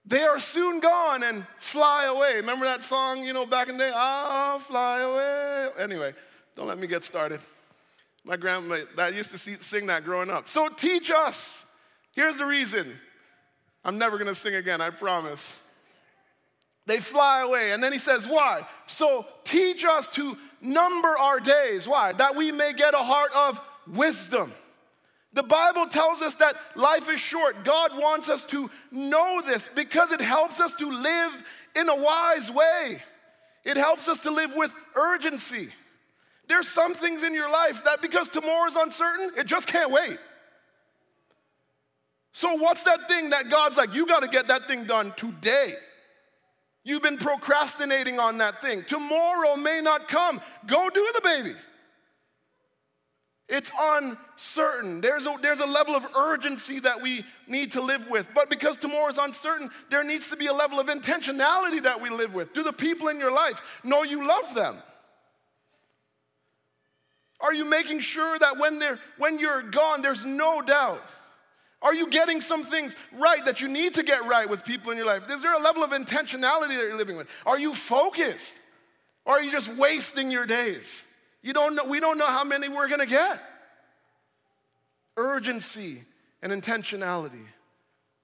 They 0.04 0.22
are 0.22 0.40
soon 0.40 0.80
gone 0.80 1.22
and 1.22 1.46
fly 1.60 2.06
away. 2.06 2.34
Remember 2.34 2.64
that 2.64 2.82
song, 2.82 3.22
you 3.22 3.32
know, 3.32 3.46
back 3.46 3.68
in 3.68 3.78
the 3.78 3.84
day? 3.84 3.92
I'll 3.94 4.58
fly 4.58 5.02
away. 5.02 5.68
Anyway, 5.78 6.14
don't 6.56 6.66
let 6.66 6.78
me 6.78 6.88
get 6.88 7.04
started. 7.04 7.38
My 8.24 8.36
grandma, 8.36 8.80
I 8.98 9.10
used 9.10 9.30
to 9.30 9.38
sing 9.38 9.86
that 9.86 10.02
growing 10.02 10.30
up. 10.30 10.48
So 10.48 10.68
teach 10.68 11.12
us. 11.12 11.64
Here's 12.18 12.36
the 12.36 12.46
reason. 12.46 12.98
I'm 13.84 13.96
never 13.96 14.18
to 14.18 14.34
sing 14.34 14.56
again, 14.56 14.80
I 14.80 14.90
promise. 14.90 15.56
They 16.84 16.98
fly 16.98 17.42
away. 17.42 17.70
And 17.70 17.80
then 17.80 17.92
he 17.92 17.98
says, 18.00 18.26
Why? 18.26 18.66
So 18.88 19.24
teach 19.44 19.84
us 19.84 20.08
to 20.10 20.36
number 20.60 21.16
our 21.16 21.38
days. 21.38 21.86
Why? 21.86 22.12
That 22.14 22.34
we 22.34 22.50
may 22.50 22.72
get 22.72 22.92
a 22.92 22.98
heart 22.98 23.30
of 23.36 23.60
wisdom. 23.86 24.52
The 25.32 25.44
Bible 25.44 25.86
tells 25.86 26.20
us 26.20 26.34
that 26.36 26.56
life 26.74 27.08
is 27.08 27.20
short. 27.20 27.62
God 27.62 27.92
wants 27.96 28.28
us 28.28 28.44
to 28.46 28.68
know 28.90 29.40
this 29.46 29.68
because 29.72 30.10
it 30.10 30.20
helps 30.20 30.58
us 30.58 30.72
to 30.72 30.90
live 30.90 31.44
in 31.76 31.88
a 31.88 31.94
wise 31.94 32.50
way. 32.50 33.00
It 33.64 33.76
helps 33.76 34.08
us 34.08 34.18
to 34.20 34.32
live 34.32 34.56
with 34.56 34.74
urgency. 34.96 35.68
There's 36.48 36.66
some 36.66 36.94
things 36.94 37.22
in 37.22 37.32
your 37.32 37.48
life 37.48 37.84
that 37.84 38.02
because 38.02 38.28
tomorrow 38.28 38.66
is 38.66 38.74
uncertain, 38.74 39.30
it 39.36 39.46
just 39.46 39.68
can't 39.68 39.92
wait. 39.92 40.18
So, 42.38 42.54
what's 42.54 42.84
that 42.84 43.08
thing 43.08 43.30
that 43.30 43.50
God's 43.50 43.76
like, 43.76 43.92
you 43.96 44.06
got 44.06 44.20
to 44.20 44.28
get 44.28 44.46
that 44.46 44.68
thing 44.68 44.84
done 44.84 45.12
today? 45.16 45.72
You've 46.84 47.02
been 47.02 47.18
procrastinating 47.18 48.20
on 48.20 48.38
that 48.38 48.62
thing. 48.62 48.84
Tomorrow 48.84 49.56
may 49.56 49.80
not 49.82 50.06
come. 50.06 50.40
Go 50.64 50.88
do 50.88 51.10
the 51.14 51.20
baby. 51.20 51.54
It's 53.48 53.72
uncertain. 53.76 55.00
There's 55.00 55.26
a, 55.26 55.34
there's 55.42 55.58
a 55.58 55.66
level 55.66 55.96
of 55.96 56.06
urgency 56.14 56.78
that 56.78 57.02
we 57.02 57.24
need 57.48 57.72
to 57.72 57.80
live 57.80 58.06
with. 58.08 58.28
But 58.32 58.50
because 58.50 58.76
tomorrow 58.76 59.08
is 59.08 59.18
uncertain, 59.18 59.68
there 59.90 60.04
needs 60.04 60.30
to 60.30 60.36
be 60.36 60.46
a 60.46 60.52
level 60.52 60.78
of 60.78 60.86
intentionality 60.86 61.82
that 61.82 62.00
we 62.00 62.08
live 62.08 62.34
with. 62.34 62.54
Do 62.54 62.62
the 62.62 62.72
people 62.72 63.08
in 63.08 63.18
your 63.18 63.32
life 63.32 63.60
know 63.82 64.04
you 64.04 64.24
love 64.28 64.54
them? 64.54 64.80
Are 67.40 67.52
you 67.52 67.64
making 67.64 67.98
sure 67.98 68.38
that 68.38 68.58
when, 68.58 68.78
they're, 68.78 69.00
when 69.16 69.40
you're 69.40 69.62
gone, 69.62 70.02
there's 70.02 70.24
no 70.24 70.62
doubt? 70.62 71.02
Are 71.80 71.94
you 71.94 72.08
getting 72.08 72.40
some 72.40 72.64
things 72.64 72.96
right 73.12 73.44
that 73.44 73.60
you 73.60 73.68
need 73.68 73.94
to 73.94 74.02
get 74.02 74.26
right 74.26 74.48
with 74.48 74.64
people 74.64 74.90
in 74.90 74.96
your 74.96 75.06
life? 75.06 75.30
Is 75.30 75.42
there 75.42 75.54
a 75.54 75.62
level 75.62 75.84
of 75.84 75.90
intentionality 75.90 76.68
that 76.68 76.82
you're 76.82 76.96
living 76.96 77.16
with? 77.16 77.28
Are 77.46 77.58
you 77.58 77.72
focused? 77.72 78.58
Or 79.24 79.34
are 79.34 79.42
you 79.42 79.52
just 79.52 79.68
wasting 79.76 80.30
your 80.30 80.46
days? 80.46 81.04
You 81.42 81.52
don't 81.52 81.74
know, 81.74 81.84
we 81.84 82.00
don't 82.00 82.18
know 82.18 82.26
how 82.26 82.44
many 82.44 82.68
we're 82.68 82.88
gonna 82.88 83.06
get. 83.06 83.40
Urgency 85.16 86.02
and 86.42 86.52
intentionality, 86.52 87.44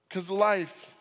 because 0.09 0.29
life 0.29 0.91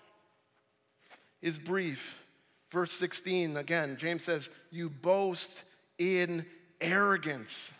is 1.40 1.58
brief. 1.58 2.25
Verse 2.70 2.92
16, 2.92 3.56
again, 3.56 3.96
James 3.99 4.25
says, 4.25 4.50
You 4.70 4.90
boast 4.90 5.62
in 5.99 6.44
arrogance. 6.80 7.73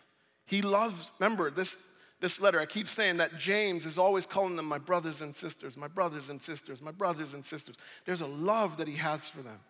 He 0.47 0.63
loves, 0.63 1.11
remember, 1.19 1.51
this, 1.51 1.77
this 2.25 2.41
letter, 2.41 2.59
I 2.59 2.65
keep 2.65 2.89
saying 2.89 3.19
that 3.19 3.37
James 3.37 3.85
is 3.85 3.99
always 3.99 4.25
calling 4.25 4.57
them 4.57 4.65
my 4.65 4.79
brothers 4.79 5.21
and 5.21 5.37
sisters, 5.37 5.77
my 5.77 5.89
brothers 5.89 6.31
and 6.31 6.41
sisters, 6.41 6.81
my 6.81 6.91
brothers 6.91 7.35
and 7.35 7.45
sisters. 7.45 7.77
There's 8.07 8.23
a 8.23 8.27
love 8.27 8.79
that 8.79 8.89
he 8.89 8.95
has 8.95 9.29
for 9.29 9.43
them. 9.43 9.61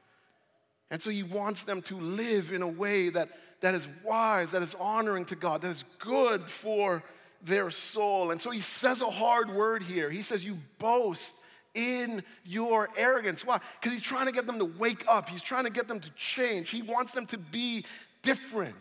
And 0.89 1.03
so 1.03 1.11
he 1.11 1.25
wants 1.25 1.65
them 1.65 1.83
to 1.83 1.99
live 1.99 2.53
in 2.53 2.63
a 2.63 2.69
way 2.69 3.09
that, 3.09 3.31
that 3.61 3.75
is 3.75 3.89
wise, 4.05 4.53
that 4.53 4.63
is 4.63 4.77
honoring 4.77 5.25
to 5.27 5.35
God, 5.35 5.63
that 5.63 5.73
is 5.73 5.85
good 5.99 6.49
for 6.49 7.03
their 7.43 7.73
soul. 7.73 8.31
And 8.31 8.41
so 8.41 8.53
he 8.53 8.61
says 8.61 9.03
a 9.03 9.11
hard 9.11 9.51
word 9.51 9.83
here. 9.83 10.09
He 10.09 10.23
says, 10.23 10.45
You 10.45 10.57
boast 10.79 11.35
in 11.75 12.23
your 12.45 12.89
arrogance. 12.97 13.45
Why? 13.45 13.59
Because 13.81 13.93
he's 13.93 14.07
trying 14.07 14.27
to 14.27 14.33
get 14.33 14.47
them 14.47 14.61
to 14.61 14.65
wake 14.65 15.05
up, 15.09 15.29
he's 15.29 15.43
trying 15.43 15.65
to 15.65 15.71
get 15.71 15.89
them 15.89 15.99
to 15.99 16.11
change, 16.11 16.71
he 16.71 16.83
wants 16.83 17.15
them 17.15 17.27
to 17.27 17.37
be 17.37 17.85
different. 18.23 18.81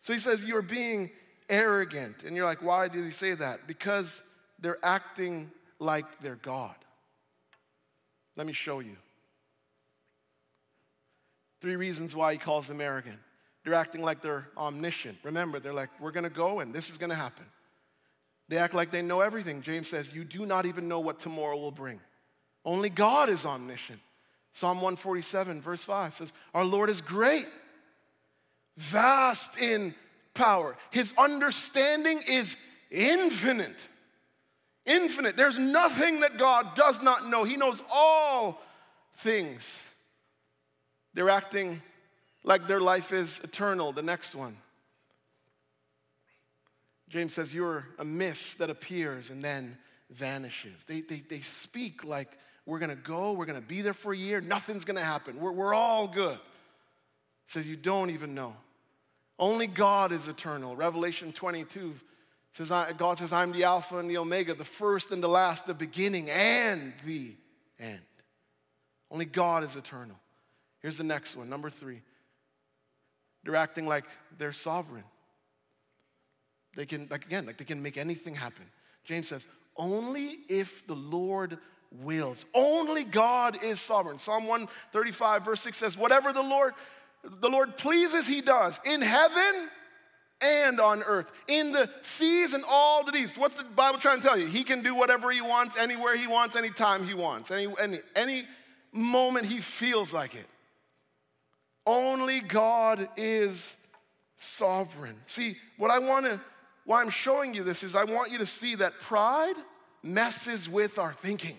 So 0.00 0.14
he 0.14 0.18
says, 0.18 0.42
You're 0.42 0.62
being 0.62 1.10
arrogant. 1.50 2.22
And 2.24 2.34
you're 2.34 2.46
like, 2.46 2.62
Why 2.62 2.88
did 2.88 3.04
he 3.04 3.10
say 3.10 3.34
that? 3.34 3.66
Because 3.66 4.22
they're 4.58 4.78
acting 4.82 5.50
like 5.78 6.20
they're 6.20 6.36
God. 6.36 6.74
Let 8.36 8.46
me 8.46 8.52
show 8.52 8.80
you. 8.80 8.96
Three 11.60 11.76
reasons 11.76 12.16
why 12.16 12.32
he 12.32 12.38
calls 12.38 12.66
them 12.66 12.80
arrogant. 12.80 13.18
They're 13.64 13.74
acting 13.74 14.02
like 14.02 14.22
they're 14.22 14.48
omniscient. 14.56 15.18
Remember, 15.22 15.60
they're 15.60 15.74
like, 15.74 15.90
We're 16.00 16.12
gonna 16.12 16.30
go 16.30 16.60
and 16.60 16.72
this 16.72 16.88
is 16.88 16.96
gonna 16.96 17.14
happen. 17.14 17.44
They 18.48 18.56
act 18.56 18.74
like 18.74 18.90
they 18.90 19.02
know 19.02 19.20
everything. 19.20 19.62
James 19.62 19.88
says, 19.88 20.12
You 20.14 20.24
do 20.24 20.46
not 20.46 20.66
even 20.66 20.88
know 20.88 21.00
what 21.00 21.20
tomorrow 21.20 21.58
will 21.58 21.70
bring. 21.70 22.00
Only 22.64 22.90
God 22.90 23.28
is 23.28 23.46
omniscient. 23.46 24.00
Psalm 24.52 24.78
147, 24.78 25.60
verse 25.60 25.84
5 25.84 26.14
says, 26.14 26.32
Our 26.54 26.64
Lord 26.64 26.90
is 26.90 27.00
great 27.00 27.46
vast 28.76 29.60
in 29.60 29.94
power. 30.34 30.76
His 30.90 31.12
understanding 31.18 32.22
is 32.28 32.56
infinite. 32.90 33.88
Infinite. 34.86 35.36
There's 35.36 35.58
nothing 35.58 36.20
that 36.20 36.38
God 36.38 36.74
does 36.74 37.02
not 37.02 37.28
know. 37.28 37.44
He 37.44 37.56
knows 37.56 37.80
all 37.92 38.62
things. 39.16 39.84
They're 41.14 41.30
acting 41.30 41.82
like 42.44 42.66
their 42.66 42.80
life 42.80 43.12
is 43.12 43.40
eternal. 43.44 43.92
The 43.92 44.02
next 44.02 44.34
one. 44.34 44.56
James 47.08 47.34
says, 47.34 47.52
You're 47.52 47.86
a 47.98 48.04
mist 48.04 48.58
that 48.58 48.70
appears 48.70 49.30
and 49.30 49.42
then 49.42 49.76
vanishes. 50.10 50.84
They, 50.86 51.00
they, 51.00 51.20
they 51.20 51.40
speak 51.40 52.04
like 52.04 52.30
we're 52.66 52.78
gonna 52.78 52.96
go, 52.96 53.32
we're 53.32 53.46
gonna 53.46 53.60
be 53.60 53.82
there 53.82 53.92
for 53.92 54.12
a 54.12 54.16
year, 54.16 54.40
nothing's 54.40 54.84
gonna 54.84 55.00
happen, 55.00 55.40
we're, 55.40 55.52
we're 55.52 55.74
all 55.74 56.06
good 56.06 56.38
says 57.50 57.66
you 57.66 57.76
don't 57.76 58.10
even 58.10 58.34
know. 58.34 58.54
Only 59.40 59.66
God 59.66 60.12
is 60.12 60.28
eternal. 60.28 60.76
Revelation 60.76 61.32
22 61.32 61.94
says, 62.52 62.68
God 62.68 63.18
says, 63.18 63.32
I'm 63.32 63.52
the 63.52 63.64
Alpha 63.64 63.96
and 63.96 64.08
the 64.08 64.18
Omega, 64.18 64.54
the 64.54 64.64
first 64.64 65.12
and 65.12 65.22
the 65.22 65.28
last, 65.28 65.66
the 65.66 65.72
beginning 65.72 66.28
and 66.28 66.92
the 67.06 67.34
end. 67.78 68.02
Only 69.10 69.24
God 69.24 69.64
is 69.64 69.76
eternal. 69.76 70.16
Here's 70.80 70.98
the 70.98 71.04
next 71.04 71.36
one, 71.36 71.48
number 71.48 71.70
three. 71.70 72.02
They're 73.42 73.56
acting 73.56 73.86
like 73.86 74.04
they're 74.36 74.52
sovereign. 74.52 75.04
They 76.76 76.84
can, 76.84 77.08
like 77.10 77.24
again, 77.24 77.46
like 77.46 77.56
they 77.56 77.64
can 77.64 77.82
make 77.82 77.96
anything 77.96 78.34
happen. 78.34 78.66
James 79.04 79.28
says, 79.28 79.46
only 79.74 80.36
if 80.50 80.86
the 80.86 80.94
Lord 80.94 81.56
wills. 81.90 82.44
Only 82.54 83.04
God 83.04 83.64
is 83.64 83.80
sovereign. 83.80 84.18
Psalm 84.18 84.46
135, 84.46 85.44
verse 85.46 85.62
6 85.62 85.78
says, 85.78 85.96
Whatever 85.96 86.32
the 86.34 86.42
Lord 86.42 86.74
the 87.22 87.48
Lord 87.48 87.76
pleases, 87.76 88.26
He 88.26 88.40
does 88.40 88.80
in 88.84 89.02
heaven 89.02 89.68
and 90.42 90.80
on 90.80 91.02
earth, 91.02 91.30
in 91.48 91.72
the 91.72 91.90
seas 92.02 92.54
and 92.54 92.64
all 92.66 93.04
the 93.04 93.12
deeps. 93.12 93.36
What's 93.36 93.56
the 93.56 93.64
Bible 93.64 93.98
trying 93.98 94.20
to 94.20 94.26
tell 94.26 94.38
you? 94.38 94.46
He 94.46 94.64
can 94.64 94.82
do 94.82 94.94
whatever 94.94 95.30
He 95.30 95.40
wants, 95.40 95.76
anywhere 95.76 96.16
He 96.16 96.26
wants, 96.26 96.56
anytime 96.56 97.06
He 97.06 97.14
wants, 97.14 97.50
any, 97.50 97.66
any, 97.78 97.98
any 98.16 98.46
moment 98.92 99.46
He 99.46 99.60
feels 99.60 100.14
like 100.14 100.34
it. 100.34 100.46
Only 101.86 102.40
God 102.40 103.08
is 103.16 103.76
sovereign. 104.36 105.16
See, 105.26 105.56
what 105.76 105.90
I 105.90 105.98
want 105.98 106.24
to, 106.26 106.40
why 106.84 107.02
I'm 107.02 107.10
showing 107.10 107.54
you 107.54 107.62
this 107.62 107.82
is 107.82 107.94
I 107.94 108.04
want 108.04 108.30
you 108.32 108.38
to 108.38 108.46
see 108.46 108.76
that 108.76 109.00
pride 109.00 109.56
messes 110.02 110.68
with 110.68 110.98
our 110.98 111.12
thinking. 111.12 111.56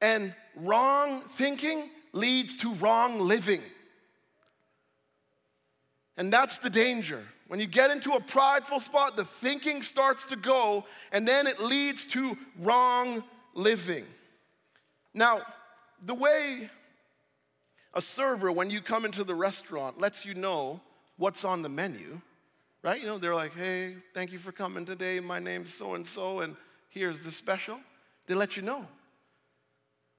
And 0.00 0.34
wrong 0.54 1.22
thinking 1.22 1.88
leads 2.14 2.56
to 2.56 2.72
wrong 2.74 3.20
living. 3.20 3.62
And 6.16 6.32
that's 6.32 6.58
the 6.58 6.70
danger. 6.70 7.22
When 7.48 7.60
you 7.60 7.66
get 7.66 7.90
into 7.90 8.12
a 8.12 8.20
prideful 8.20 8.80
spot, 8.80 9.16
the 9.16 9.24
thinking 9.24 9.82
starts 9.82 10.24
to 10.26 10.36
go, 10.36 10.86
and 11.12 11.28
then 11.28 11.46
it 11.46 11.60
leads 11.60 12.06
to 12.06 12.38
wrong 12.58 13.22
living. 13.52 14.06
Now, 15.12 15.42
the 16.02 16.14
way 16.14 16.70
a 17.92 18.00
server, 18.00 18.50
when 18.50 18.70
you 18.70 18.80
come 18.80 19.04
into 19.04 19.24
the 19.24 19.34
restaurant, 19.34 20.00
lets 20.00 20.24
you 20.24 20.34
know 20.34 20.80
what's 21.16 21.44
on 21.44 21.62
the 21.62 21.68
menu, 21.68 22.20
right? 22.82 23.00
You 23.00 23.06
know, 23.06 23.18
they're 23.18 23.34
like, 23.34 23.54
hey, 23.54 23.96
thank 24.14 24.32
you 24.32 24.38
for 24.38 24.52
coming 24.52 24.84
today. 24.84 25.20
My 25.20 25.38
name's 25.38 25.74
so 25.74 25.94
and 25.94 26.06
so, 26.06 26.40
and 26.40 26.56
here's 26.88 27.20
the 27.20 27.30
special. 27.30 27.78
They 28.26 28.34
let 28.34 28.56
you 28.56 28.62
know. 28.62 28.86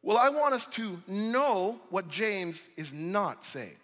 Well, 0.05 0.19
I 0.19 0.29
want 0.29 0.53
us 0.53 0.67
to 0.67 1.01
know 1.07 1.79
what 1.89 2.09
James 2.09 2.69
is 2.77 2.93
not 2.93 3.43
saying. 3.43 3.75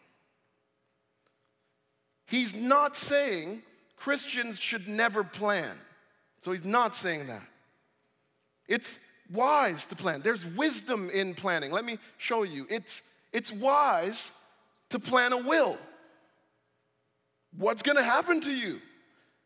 He's 2.28 2.54
not 2.54 2.96
saying 2.96 3.64
Christians 3.98 4.60
should 4.60 4.88
never 4.88 5.24
plan. 5.24 5.76
So 6.42 6.52
he's 6.52 6.64
not 6.64 6.96
saying 6.96 7.26
that. 7.26 7.42
It's 8.68 9.00
wise 9.34 9.88
to 9.88 9.96
plan. 9.96 10.22
There's 10.22 10.46
wisdom 10.46 11.10
in 11.10 11.34
planning. 11.34 11.72
Let 11.72 11.86
me 11.86 11.98
show 12.20 12.44
you. 12.44 12.68
It's, 12.70 13.02
it's 13.34 13.52
wise 13.52 14.32
to 14.92 15.00
plan 15.00 15.34
a 15.34 15.38
will. 15.38 15.80
What's 17.58 17.82
going 17.82 17.98
to 17.98 18.04
happen 18.04 18.42
to 18.42 18.52
you 18.52 18.80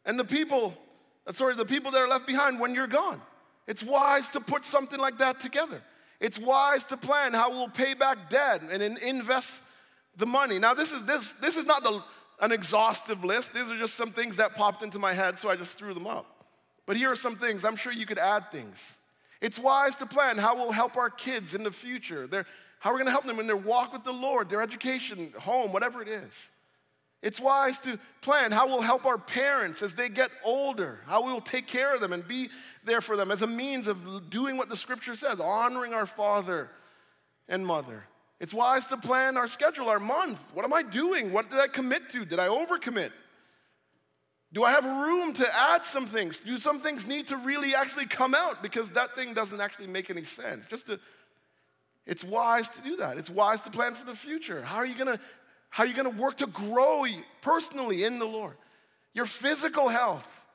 and 0.04 0.20
the 0.20 0.26
people, 0.26 0.74
sorry, 1.32 1.56
the 1.56 1.64
people 1.64 1.92
that 1.92 2.02
are 2.02 2.08
left 2.10 2.28
behind 2.28 2.60
when 2.60 2.76
you're 2.76 2.86
gone. 2.86 3.22
It's 3.66 3.82
wise 3.82 4.28
to 4.32 4.42
put 4.42 4.66
something 4.66 5.00
like 5.00 5.20
that 5.20 5.40
together. 5.40 5.82
It's 6.20 6.40
wise 6.40 6.84
to 6.86 6.98
plan 6.98 7.34
how 7.34 7.52
we'll 7.52 7.70
pay 7.70 7.94
back 7.94 8.30
debt 8.30 8.62
and 8.72 8.82
invest 9.00 9.62
the 10.18 10.26
money. 10.26 10.60
Now, 10.60 10.74
this 10.74 10.92
is, 10.92 11.04
this, 11.04 11.34
this 11.34 11.58
is 11.58 11.66
not 11.66 11.84
the, 11.84 12.02
an 12.40 12.52
exhaustive 12.52 13.24
list. 13.24 13.54
These 13.54 13.70
are 13.70 13.78
just 13.78 13.96
some 13.96 14.12
things 14.12 14.38
that 14.38 14.56
popped 14.56 14.82
into 14.82 15.00
my 15.00 15.14
head, 15.14 15.40
so 15.40 15.50
I 15.50 15.56
just 15.56 15.78
threw 15.78 15.94
them 15.94 16.08
up. 16.08 16.46
But 16.86 16.98
here 16.98 17.12
are 17.12 17.16
some 17.16 17.36
things. 17.36 17.66
I'm 17.66 17.76
sure 17.76 17.92
you 17.92 18.06
could 18.06 18.20
add 18.20 18.52
things. 18.52 18.96
It's 19.42 19.60
wise 19.60 19.96
to 19.96 20.06
plan 20.06 20.38
how 20.38 20.56
we'll 20.56 20.72
help 20.72 20.98
our 20.98 21.10
kids 21.10 21.54
in 21.54 21.64
the 21.64 21.72
future. 21.72 22.28
They're, 22.28 22.46
how 22.80 22.92
we're 22.92 22.98
going 22.98 23.08
to 23.08 23.12
help 23.12 23.26
them 23.26 23.40
in 23.40 23.48
their 23.48 23.58
walk 23.58 23.92
with 23.94 24.04
the 24.04 24.14
Lord, 24.14 24.50
their 24.50 24.62
education, 24.62 25.34
home, 25.40 25.74
whatever 25.74 26.02
it 26.02 26.08
is. 26.08 26.50
It's 27.26 27.40
wise 27.40 27.80
to 27.80 27.98
plan 28.22 28.52
how 28.52 28.68
we'll 28.68 28.82
help 28.82 29.08
our 29.08 29.18
parents 29.18 29.82
as 29.82 29.96
they 29.96 30.10
get 30.10 30.30
older, 30.44 31.00
how 31.08 31.26
we 31.26 31.34
will 31.34 31.42
take 31.42 31.66
care 31.66 31.96
of 31.96 32.00
them 32.00 32.14
and 32.14 32.26
be 32.26 32.50
there 32.84 33.02
for 33.02 33.18
them 33.18 33.32
as 33.32 33.42
a 33.42 33.48
means 33.48 33.88
of 33.88 34.30
doing 34.30 34.58
what 34.58 34.70
the 34.70 34.76
scripture 34.76 35.16
says, 35.16 35.40
honoring 35.40 35.92
our 35.92 36.06
father 36.06 36.70
and 37.50 37.66
mother. 37.66 38.04
It's 38.40 38.54
wise 38.54 38.86
to 38.88 38.98
plan 38.98 39.38
our 39.38 39.48
schedule, 39.48 39.90
our 39.90 40.00
month. 40.00 40.40
What 40.54 40.66
am 40.66 40.74
I 40.74 40.84
doing? 40.84 41.34
What 41.34 41.50
did 41.50 41.60
I 41.60 41.68
commit 41.68 42.12
to? 42.12 42.26
Did 42.26 42.38
I 42.38 42.48
overcommit? 42.48 43.10
Do 44.54 44.64
I 44.64 44.70
have 44.70 44.86
room 44.86 45.34
to 45.34 45.48
add 45.60 45.84
some 45.84 46.06
things? 46.06 46.38
Do 46.38 46.60
some 46.60 46.80
things 46.80 47.08
need 47.08 47.30
to 47.30 47.38
really 47.38 47.74
actually 47.74 48.06
come 48.06 48.36
out 48.36 48.62
because 48.62 48.92
that 48.92 49.16
thing 49.16 49.34
doesn't 49.34 49.60
actually 49.60 49.88
make 49.88 50.12
any 50.12 50.24
sense? 50.24 50.68
Just 50.68 50.86
to, 50.86 51.00
it's 52.06 52.24
wise 52.24 52.70
to 52.70 52.82
do 52.82 52.98
that. 52.98 53.18
It's 53.18 53.32
wise 53.32 53.62
to 53.62 53.72
plan 53.72 53.96
for 53.96 54.06
the 54.06 54.16
future. 54.16 54.62
How 54.62 54.76
are 54.76 54.86
you 54.86 54.94
going 54.94 55.18
to 55.18 55.20
How 55.70 55.84
are 55.84 55.88
you 55.88 55.94
going 55.94 56.12
to 56.12 56.22
work 56.22 56.38
to 56.38 56.48
grow 56.48 57.06
personally 57.42 58.04
in 58.04 58.20
the 58.20 58.26
Lord? 58.26 58.56
Your 59.14 59.26
physical 59.26 59.88
health, 59.88 60.46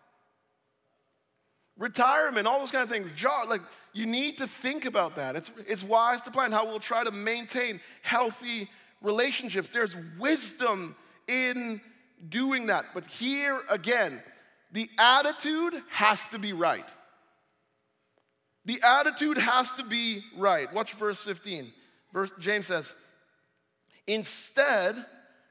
retirement, 1.77 2.47
all 2.47 2.59
those 2.59 2.71
kind 2.71 2.83
of 2.85 2.91
things. 2.91 3.11
Job, 3.13 3.49
like 3.49 3.63
you 3.93 4.07
need 4.07 4.39
to 4.39 4.47
think 4.47 4.85
about 4.85 5.17
that. 5.17 5.37
It's, 5.37 5.51
it's 5.67 5.83
wise 5.83 6.23
to 6.23 6.31
plan 6.31 6.53
how 6.53 6.67
we'll 6.67 6.81
try 6.81 7.05
to 7.05 7.11
maintain 7.11 7.81
healthy 8.03 8.69
relationships. 9.03 9.69
There's 9.69 9.97
wisdom 10.19 10.95
in 11.27 11.81
doing 12.29 12.67
that. 12.67 12.87
But 12.95 13.07
here 13.07 13.61
again, 13.69 14.23
the 14.73 14.89
attitude 14.99 15.75
has 15.91 16.29
to 16.29 16.39
be 16.39 16.53
right. 16.53 16.89
The 18.67 18.81
attitude 18.85 19.39
has 19.39 19.73
to 19.73 19.83
be 19.83 20.23
right. 20.37 20.73
Watch 20.73 20.95
verse 20.95 21.23
15. 21.23 21.73
Verse, 22.13 22.31
James 22.39 22.67
says, 22.67 22.95
Instead, 24.07 25.05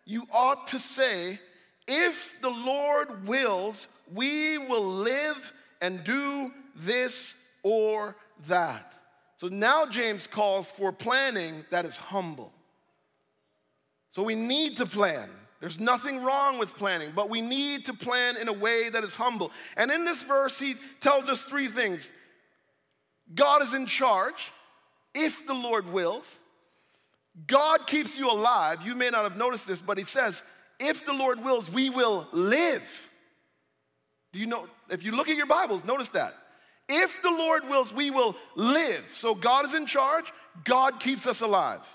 you 0.05 0.25
ought 0.33 0.67
to 0.67 0.79
say, 0.79 1.39
If 1.87 2.35
the 2.41 2.49
Lord 2.49 3.27
wills, 3.27 3.87
we 4.13 4.57
will 4.57 4.85
live 4.85 5.53
and 5.81 6.03
do 6.03 6.51
this 6.75 7.35
or 7.63 8.15
that. 8.47 8.93
So 9.37 9.47
now 9.47 9.85
James 9.85 10.27
calls 10.27 10.71
for 10.71 10.91
planning 10.91 11.63
that 11.69 11.85
is 11.85 11.95
humble. 11.95 12.51
So 14.11 14.23
we 14.23 14.35
need 14.35 14.77
to 14.77 14.85
plan. 14.85 15.29
There's 15.59 15.79
nothing 15.79 16.23
wrong 16.23 16.57
with 16.57 16.75
planning, 16.75 17.11
but 17.15 17.29
we 17.29 17.41
need 17.41 17.85
to 17.85 17.93
plan 17.93 18.37
in 18.37 18.47
a 18.47 18.53
way 18.53 18.89
that 18.89 19.03
is 19.03 19.15
humble. 19.15 19.51
And 19.75 19.91
in 19.91 20.05
this 20.05 20.23
verse, 20.23 20.57
he 20.57 20.75
tells 21.01 21.29
us 21.29 21.43
three 21.43 21.67
things 21.67 22.11
God 23.33 23.61
is 23.61 23.73
in 23.73 23.85
charge, 23.85 24.51
if 25.13 25.45
the 25.45 25.53
Lord 25.53 25.87
wills. 25.87 26.39
God 27.47 27.87
keeps 27.87 28.17
you 28.17 28.29
alive. 28.29 28.81
You 28.83 28.95
may 28.95 29.09
not 29.09 29.23
have 29.23 29.37
noticed 29.37 29.67
this, 29.67 29.81
but 29.81 29.97
he 29.97 30.03
says, 30.03 30.43
if 30.79 31.05
the 31.05 31.13
Lord 31.13 31.43
wills, 31.43 31.69
we 31.69 31.89
will 31.89 32.27
live. 32.31 33.09
Do 34.33 34.39
you 34.39 34.45
know? 34.45 34.67
If 34.89 35.03
you 35.03 35.11
look 35.11 35.29
at 35.29 35.35
your 35.35 35.45
Bibles, 35.45 35.83
notice 35.83 36.09
that. 36.09 36.35
If 36.87 37.21
the 37.21 37.29
Lord 37.29 37.67
wills, 37.67 37.93
we 37.93 38.09
will 38.11 38.35
live. 38.55 39.05
So 39.13 39.35
God 39.35 39.65
is 39.65 39.73
in 39.73 39.85
charge, 39.85 40.25
God 40.63 40.99
keeps 40.99 41.27
us 41.27 41.41
alive. 41.41 41.87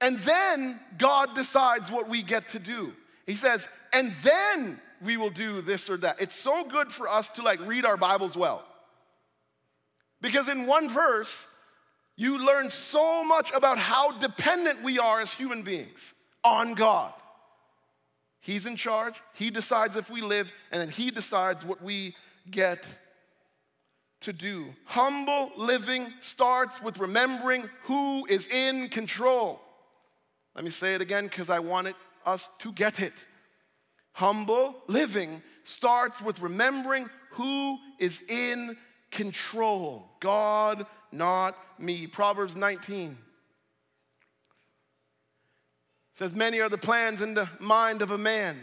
And 0.00 0.18
then 0.20 0.80
God 0.98 1.34
decides 1.34 1.90
what 1.90 2.08
we 2.08 2.22
get 2.22 2.50
to 2.50 2.58
do. 2.58 2.92
He 3.26 3.36
says, 3.36 3.68
and 3.92 4.12
then 4.22 4.80
we 5.00 5.16
will 5.16 5.30
do 5.30 5.62
this 5.62 5.88
or 5.88 5.96
that. 5.98 6.20
It's 6.20 6.34
so 6.38 6.64
good 6.64 6.92
for 6.92 7.08
us 7.08 7.28
to 7.30 7.42
like 7.42 7.60
read 7.60 7.84
our 7.84 7.96
Bibles 7.96 8.36
well. 8.36 8.64
Because 10.20 10.48
in 10.48 10.66
one 10.66 10.88
verse, 10.88 11.46
you 12.16 12.44
learn 12.44 12.70
so 12.70 13.24
much 13.24 13.50
about 13.52 13.78
how 13.78 14.18
dependent 14.18 14.82
we 14.82 14.98
are 14.98 15.20
as 15.20 15.32
human 15.32 15.62
beings 15.62 16.14
on 16.44 16.74
God. 16.74 17.12
He's 18.40 18.66
in 18.66 18.76
charge, 18.76 19.14
He 19.34 19.50
decides 19.50 19.96
if 19.96 20.10
we 20.10 20.20
live, 20.20 20.50
and 20.70 20.80
then 20.80 20.88
He 20.88 21.10
decides 21.10 21.64
what 21.64 21.82
we 21.82 22.14
get 22.50 22.84
to 24.22 24.32
do. 24.32 24.74
Humble 24.84 25.52
living 25.56 26.12
starts 26.20 26.82
with 26.82 26.98
remembering 26.98 27.68
who 27.84 28.26
is 28.26 28.46
in 28.48 28.88
control. 28.88 29.60
Let 30.54 30.64
me 30.64 30.70
say 30.70 30.94
it 30.94 31.00
again 31.00 31.24
because 31.24 31.50
I 31.50 31.60
wanted 31.60 31.94
us 32.26 32.50
to 32.60 32.72
get 32.72 33.00
it. 33.00 33.26
Humble 34.12 34.74
living 34.86 35.42
starts 35.64 36.20
with 36.20 36.40
remembering 36.40 37.08
who 37.30 37.78
is 37.98 38.22
in 38.28 38.76
control 39.12 40.08
God, 40.18 40.86
not 41.12 41.56
me. 41.78 42.06
Proverbs 42.08 42.56
19 42.56 43.16
says, 46.16 46.34
Many 46.34 46.60
are 46.60 46.68
the 46.68 46.78
plans 46.78 47.20
in 47.20 47.34
the 47.34 47.48
mind 47.60 48.02
of 48.02 48.10
a 48.10 48.18
man, 48.18 48.58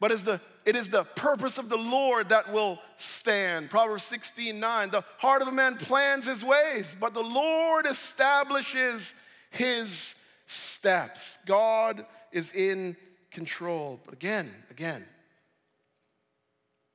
but 0.00 0.10
is 0.10 0.24
the, 0.24 0.40
it 0.66 0.76
is 0.76 0.88
the 0.88 1.04
purpose 1.04 1.56
of 1.56 1.68
the 1.68 1.78
Lord 1.78 2.28
that 2.28 2.52
will 2.52 2.78
stand. 2.96 3.70
Proverbs 3.70 4.02
16 4.04 4.58
9. 4.58 4.90
The 4.90 5.04
heart 5.18 5.40
of 5.40 5.48
a 5.48 5.52
man 5.52 5.76
plans 5.76 6.26
his 6.26 6.44
ways, 6.44 6.96
but 6.98 7.14
the 7.14 7.22
Lord 7.22 7.86
establishes 7.86 9.14
his 9.50 10.14
steps. 10.46 11.38
God 11.46 12.04
is 12.32 12.52
in 12.52 12.96
control. 13.30 14.00
But 14.04 14.14
again, 14.14 14.52
again, 14.70 15.04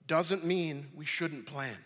doesn't 0.06 0.46
mean 0.46 0.88
we 0.96 1.06
shouldn't 1.06 1.46
plan. 1.46 1.78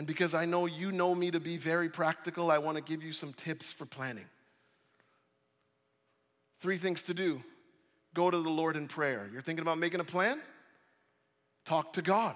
And 0.00 0.06
because 0.06 0.32
I 0.32 0.46
know 0.46 0.64
you 0.64 0.92
know 0.92 1.14
me 1.14 1.30
to 1.30 1.40
be 1.40 1.58
very 1.58 1.90
practical, 1.90 2.50
I 2.50 2.56
want 2.56 2.78
to 2.78 2.82
give 2.82 3.02
you 3.02 3.12
some 3.12 3.34
tips 3.34 3.70
for 3.70 3.84
planning. 3.84 4.24
Three 6.60 6.78
things 6.78 7.02
to 7.02 7.12
do 7.12 7.42
go 8.14 8.30
to 8.30 8.38
the 8.38 8.48
Lord 8.48 8.78
in 8.78 8.88
prayer. 8.88 9.28
You're 9.30 9.42
thinking 9.42 9.60
about 9.60 9.76
making 9.76 10.00
a 10.00 10.04
plan? 10.04 10.40
Talk 11.66 11.92
to 11.92 12.00
God. 12.00 12.34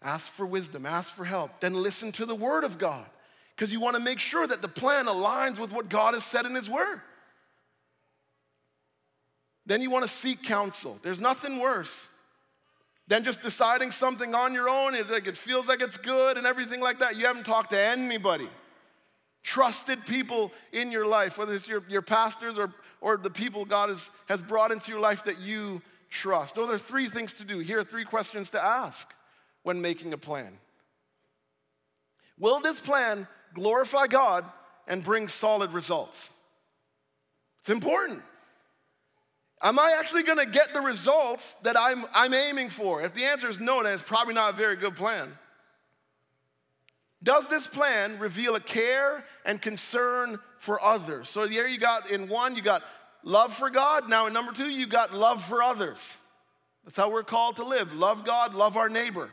Ask 0.00 0.30
for 0.30 0.46
wisdom, 0.46 0.86
ask 0.86 1.12
for 1.12 1.24
help. 1.24 1.58
Then 1.58 1.74
listen 1.74 2.12
to 2.12 2.24
the 2.24 2.36
Word 2.36 2.62
of 2.62 2.78
God 2.78 3.06
because 3.56 3.72
you 3.72 3.80
want 3.80 3.96
to 3.96 4.00
make 4.00 4.20
sure 4.20 4.46
that 4.46 4.62
the 4.62 4.68
plan 4.68 5.06
aligns 5.06 5.58
with 5.58 5.72
what 5.72 5.88
God 5.88 6.14
has 6.14 6.22
said 6.22 6.46
in 6.46 6.54
His 6.54 6.70
Word. 6.70 7.00
Then 9.66 9.82
you 9.82 9.90
want 9.90 10.04
to 10.04 10.08
seek 10.08 10.44
counsel. 10.44 11.00
There's 11.02 11.20
nothing 11.20 11.58
worse 11.58 12.06
than 13.08 13.24
just 13.24 13.40
deciding 13.40 13.90
something 13.90 14.34
on 14.34 14.54
your 14.54 14.68
own. 14.68 14.94
It, 14.94 15.10
like, 15.10 15.26
it 15.26 15.36
feels 15.36 15.66
like 15.66 15.80
it's 15.80 15.96
good 15.96 16.38
and 16.38 16.46
everything 16.46 16.80
like 16.80 17.00
that. 17.00 17.16
You 17.16 17.26
haven't 17.26 17.46
talked 17.46 17.70
to 17.70 17.80
anybody. 17.80 18.48
Trusted 19.42 20.04
people 20.04 20.52
in 20.72 20.92
your 20.92 21.06
life, 21.06 21.38
whether 21.38 21.54
it's 21.54 21.66
your, 21.66 21.82
your 21.88 22.02
pastors 22.02 22.58
or, 22.58 22.72
or 23.00 23.16
the 23.16 23.30
people 23.30 23.64
God 23.64 23.88
has, 23.88 24.10
has 24.26 24.42
brought 24.42 24.70
into 24.72 24.90
your 24.90 25.00
life 25.00 25.24
that 25.24 25.40
you 25.40 25.80
trust. 26.10 26.54
Those 26.54 26.68
are 26.68 26.78
three 26.78 27.08
things 27.08 27.32
to 27.34 27.44
do. 27.44 27.58
Here 27.60 27.80
are 27.80 27.84
three 27.84 28.04
questions 28.04 28.50
to 28.50 28.62
ask 28.62 29.12
when 29.62 29.80
making 29.80 30.12
a 30.12 30.18
plan. 30.18 30.58
Will 32.38 32.60
this 32.60 32.78
plan 32.78 33.26
glorify 33.54 34.06
God 34.06 34.44
and 34.86 35.02
bring 35.02 35.28
solid 35.28 35.72
results? 35.72 36.30
It's 37.60 37.70
important. 37.70 38.22
Am 39.60 39.78
I 39.78 39.96
actually 39.98 40.22
gonna 40.22 40.46
get 40.46 40.72
the 40.72 40.80
results 40.80 41.56
that 41.62 41.76
I'm, 41.76 42.04
I'm 42.14 42.32
aiming 42.32 42.70
for? 42.70 43.02
If 43.02 43.14
the 43.14 43.24
answer 43.24 43.48
is 43.48 43.58
no, 43.58 43.82
then 43.82 43.92
it's 43.92 44.02
probably 44.02 44.34
not 44.34 44.54
a 44.54 44.56
very 44.56 44.76
good 44.76 44.94
plan. 44.94 45.36
Does 47.22 47.46
this 47.46 47.66
plan 47.66 48.18
reveal 48.20 48.54
a 48.54 48.60
care 48.60 49.24
and 49.44 49.60
concern 49.60 50.38
for 50.58 50.82
others? 50.82 51.28
So 51.28 51.48
here 51.48 51.66
you 51.66 51.78
got 51.78 52.10
in 52.10 52.28
one, 52.28 52.54
you 52.54 52.62
got 52.62 52.84
love 53.24 53.52
for 53.52 53.70
God. 53.70 54.08
Now 54.08 54.26
in 54.26 54.32
number 54.32 54.52
two, 54.52 54.68
you 54.68 54.86
got 54.86 55.12
love 55.12 55.44
for 55.44 55.60
others. 55.60 56.16
That's 56.84 56.96
how 56.96 57.10
we're 57.10 57.24
called 57.24 57.56
to 57.56 57.64
live 57.64 57.92
love 57.92 58.24
God, 58.24 58.54
love 58.54 58.76
our 58.76 58.88
neighbor. 58.88 59.30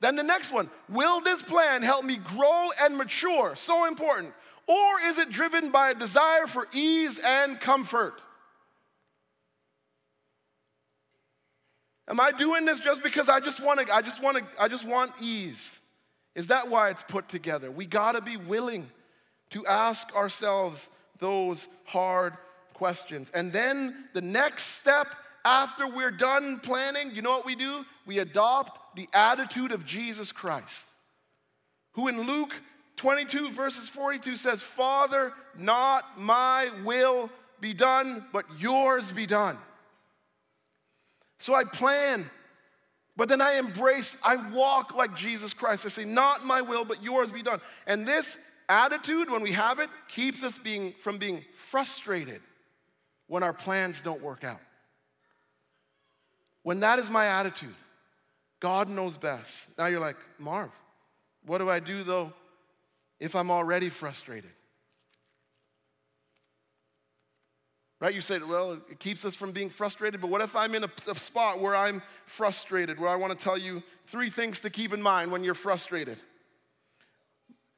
Then 0.00 0.16
the 0.16 0.24
next 0.24 0.52
one 0.52 0.68
will 0.88 1.20
this 1.20 1.42
plan 1.42 1.82
help 1.82 2.04
me 2.04 2.16
grow 2.16 2.70
and 2.80 2.96
mature? 2.96 3.54
So 3.54 3.86
important. 3.86 4.34
Or 4.66 5.00
is 5.04 5.18
it 5.18 5.30
driven 5.30 5.70
by 5.70 5.90
a 5.90 5.94
desire 5.94 6.46
for 6.48 6.66
ease 6.72 7.20
and 7.24 7.60
comfort? 7.60 8.20
Am 12.12 12.20
I 12.20 12.30
doing 12.30 12.66
this 12.66 12.78
just 12.78 13.02
because 13.02 13.30
I 13.30 13.40
just 13.40 13.64
want 13.64 13.86
to 13.86 13.94
I 13.94 14.02
just 14.02 14.22
want 14.22 14.36
to 14.36 14.44
I 14.60 14.68
just 14.68 14.84
want 14.84 15.12
ease? 15.22 15.80
Is 16.34 16.48
that 16.48 16.68
why 16.68 16.90
it's 16.90 17.02
put 17.02 17.26
together? 17.26 17.70
We 17.70 17.86
got 17.86 18.12
to 18.12 18.20
be 18.20 18.36
willing 18.36 18.86
to 19.50 19.66
ask 19.66 20.14
ourselves 20.14 20.90
those 21.20 21.68
hard 21.86 22.34
questions. 22.74 23.30
And 23.32 23.50
then 23.50 24.08
the 24.12 24.20
next 24.20 24.64
step 24.64 25.14
after 25.46 25.88
we're 25.88 26.10
done 26.10 26.60
planning, 26.60 27.12
you 27.14 27.22
know 27.22 27.30
what 27.30 27.46
we 27.46 27.56
do? 27.56 27.82
We 28.04 28.18
adopt 28.18 28.94
the 28.94 29.08
attitude 29.14 29.72
of 29.72 29.86
Jesus 29.86 30.32
Christ, 30.32 30.84
who 31.92 32.08
in 32.08 32.26
Luke 32.26 32.52
22, 32.96 33.52
verses 33.52 33.88
42 33.88 34.36
says, 34.36 34.62
Father, 34.62 35.32
not 35.56 36.20
my 36.20 36.68
will 36.84 37.30
be 37.58 37.72
done, 37.72 38.26
but 38.34 38.44
yours 38.58 39.12
be 39.12 39.24
done. 39.24 39.56
So 41.42 41.54
I 41.54 41.64
plan, 41.64 42.30
but 43.16 43.28
then 43.28 43.40
I 43.40 43.54
embrace, 43.54 44.16
I 44.22 44.36
walk 44.36 44.94
like 44.94 45.16
Jesus 45.16 45.52
Christ. 45.52 45.84
I 45.84 45.88
say, 45.88 46.04
Not 46.04 46.46
my 46.46 46.62
will, 46.62 46.84
but 46.84 47.02
yours 47.02 47.32
be 47.32 47.42
done. 47.42 47.60
And 47.84 48.06
this 48.06 48.38
attitude, 48.68 49.28
when 49.28 49.42
we 49.42 49.50
have 49.50 49.80
it, 49.80 49.90
keeps 50.06 50.44
us 50.44 50.56
being, 50.56 50.92
from 51.00 51.18
being 51.18 51.44
frustrated 51.56 52.40
when 53.26 53.42
our 53.42 53.52
plans 53.52 54.02
don't 54.02 54.22
work 54.22 54.44
out. 54.44 54.60
When 56.62 56.78
that 56.78 57.00
is 57.00 57.10
my 57.10 57.26
attitude, 57.26 57.74
God 58.60 58.88
knows 58.88 59.18
best. 59.18 59.68
Now 59.76 59.86
you're 59.86 59.98
like, 59.98 60.18
Marv, 60.38 60.70
what 61.44 61.58
do 61.58 61.68
I 61.68 61.80
do 61.80 62.04
though 62.04 62.32
if 63.18 63.34
I'm 63.34 63.50
already 63.50 63.88
frustrated? 63.88 64.52
Right? 68.02 68.12
You 68.12 68.20
say, 68.20 68.40
well, 68.40 68.72
it 68.72 68.98
keeps 68.98 69.24
us 69.24 69.36
from 69.36 69.52
being 69.52 69.70
frustrated, 69.70 70.20
but 70.20 70.28
what 70.28 70.40
if 70.40 70.56
I'm 70.56 70.74
in 70.74 70.82
a, 70.82 70.90
a 71.06 71.14
spot 71.14 71.60
where 71.60 71.76
I'm 71.76 72.02
frustrated, 72.26 72.98
where 72.98 73.08
I 73.08 73.14
want 73.14 73.38
to 73.38 73.42
tell 73.42 73.56
you 73.56 73.80
three 74.08 74.28
things 74.28 74.58
to 74.62 74.70
keep 74.70 74.92
in 74.92 75.00
mind 75.00 75.30
when 75.30 75.44
you're 75.44 75.54
frustrated? 75.54 76.18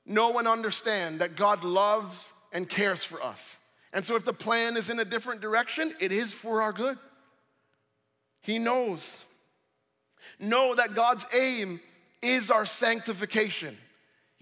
Know 0.06 0.38
and 0.38 0.48
understand 0.48 1.20
that 1.20 1.36
God 1.36 1.62
loves 1.62 2.32
and 2.52 2.66
cares 2.66 3.04
for 3.04 3.22
us. 3.22 3.58
And 3.92 4.02
so 4.02 4.16
if 4.16 4.24
the 4.24 4.32
plan 4.32 4.78
is 4.78 4.88
in 4.88 4.98
a 4.98 5.04
different 5.04 5.42
direction, 5.42 5.94
it 6.00 6.10
is 6.10 6.32
for 6.32 6.62
our 6.62 6.72
good. 6.72 6.96
He 8.40 8.58
knows. 8.58 9.22
Know 10.40 10.74
that 10.74 10.94
God's 10.94 11.26
aim 11.34 11.82
is 12.22 12.50
our 12.50 12.64
sanctification. 12.64 13.76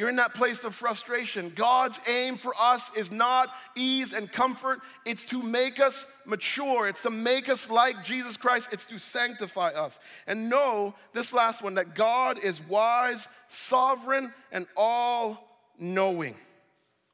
You're 0.02 0.08
in 0.08 0.16
that 0.16 0.34
place 0.34 0.64
of 0.64 0.74
frustration. 0.74 1.52
God's 1.54 2.00
aim 2.08 2.36
for 2.36 2.52
us 2.58 2.90
is 2.96 3.12
not 3.12 3.50
ease 3.76 4.12
and 4.12 4.32
comfort, 4.32 4.80
it's 5.06 5.22
to 5.26 5.40
make 5.40 5.78
us 5.78 6.08
mature, 6.24 6.88
it's 6.88 7.02
to 7.02 7.10
make 7.10 7.48
us 7.48 7.70
like 7.70 8.02
Jesus 8.02 8.36
Christ, 8.36 8.70
it's 8.72 8.84
to 8.86 8.98
sanctify 8.98 9.68
us. 9.68 10.00
And 10.26 10.50
know 10.50 10.96
this 11.12 11.32
last 11.32 11.62
one 11.62 11.76
that 11.76 11.94
God 11.94 12.42
is 12.42 12.60
wise, 12.60 13.28
sovereign, 13.46 14.32
and 14.50 14.66
all 14.76 15.56
knowing. 15.78 16.34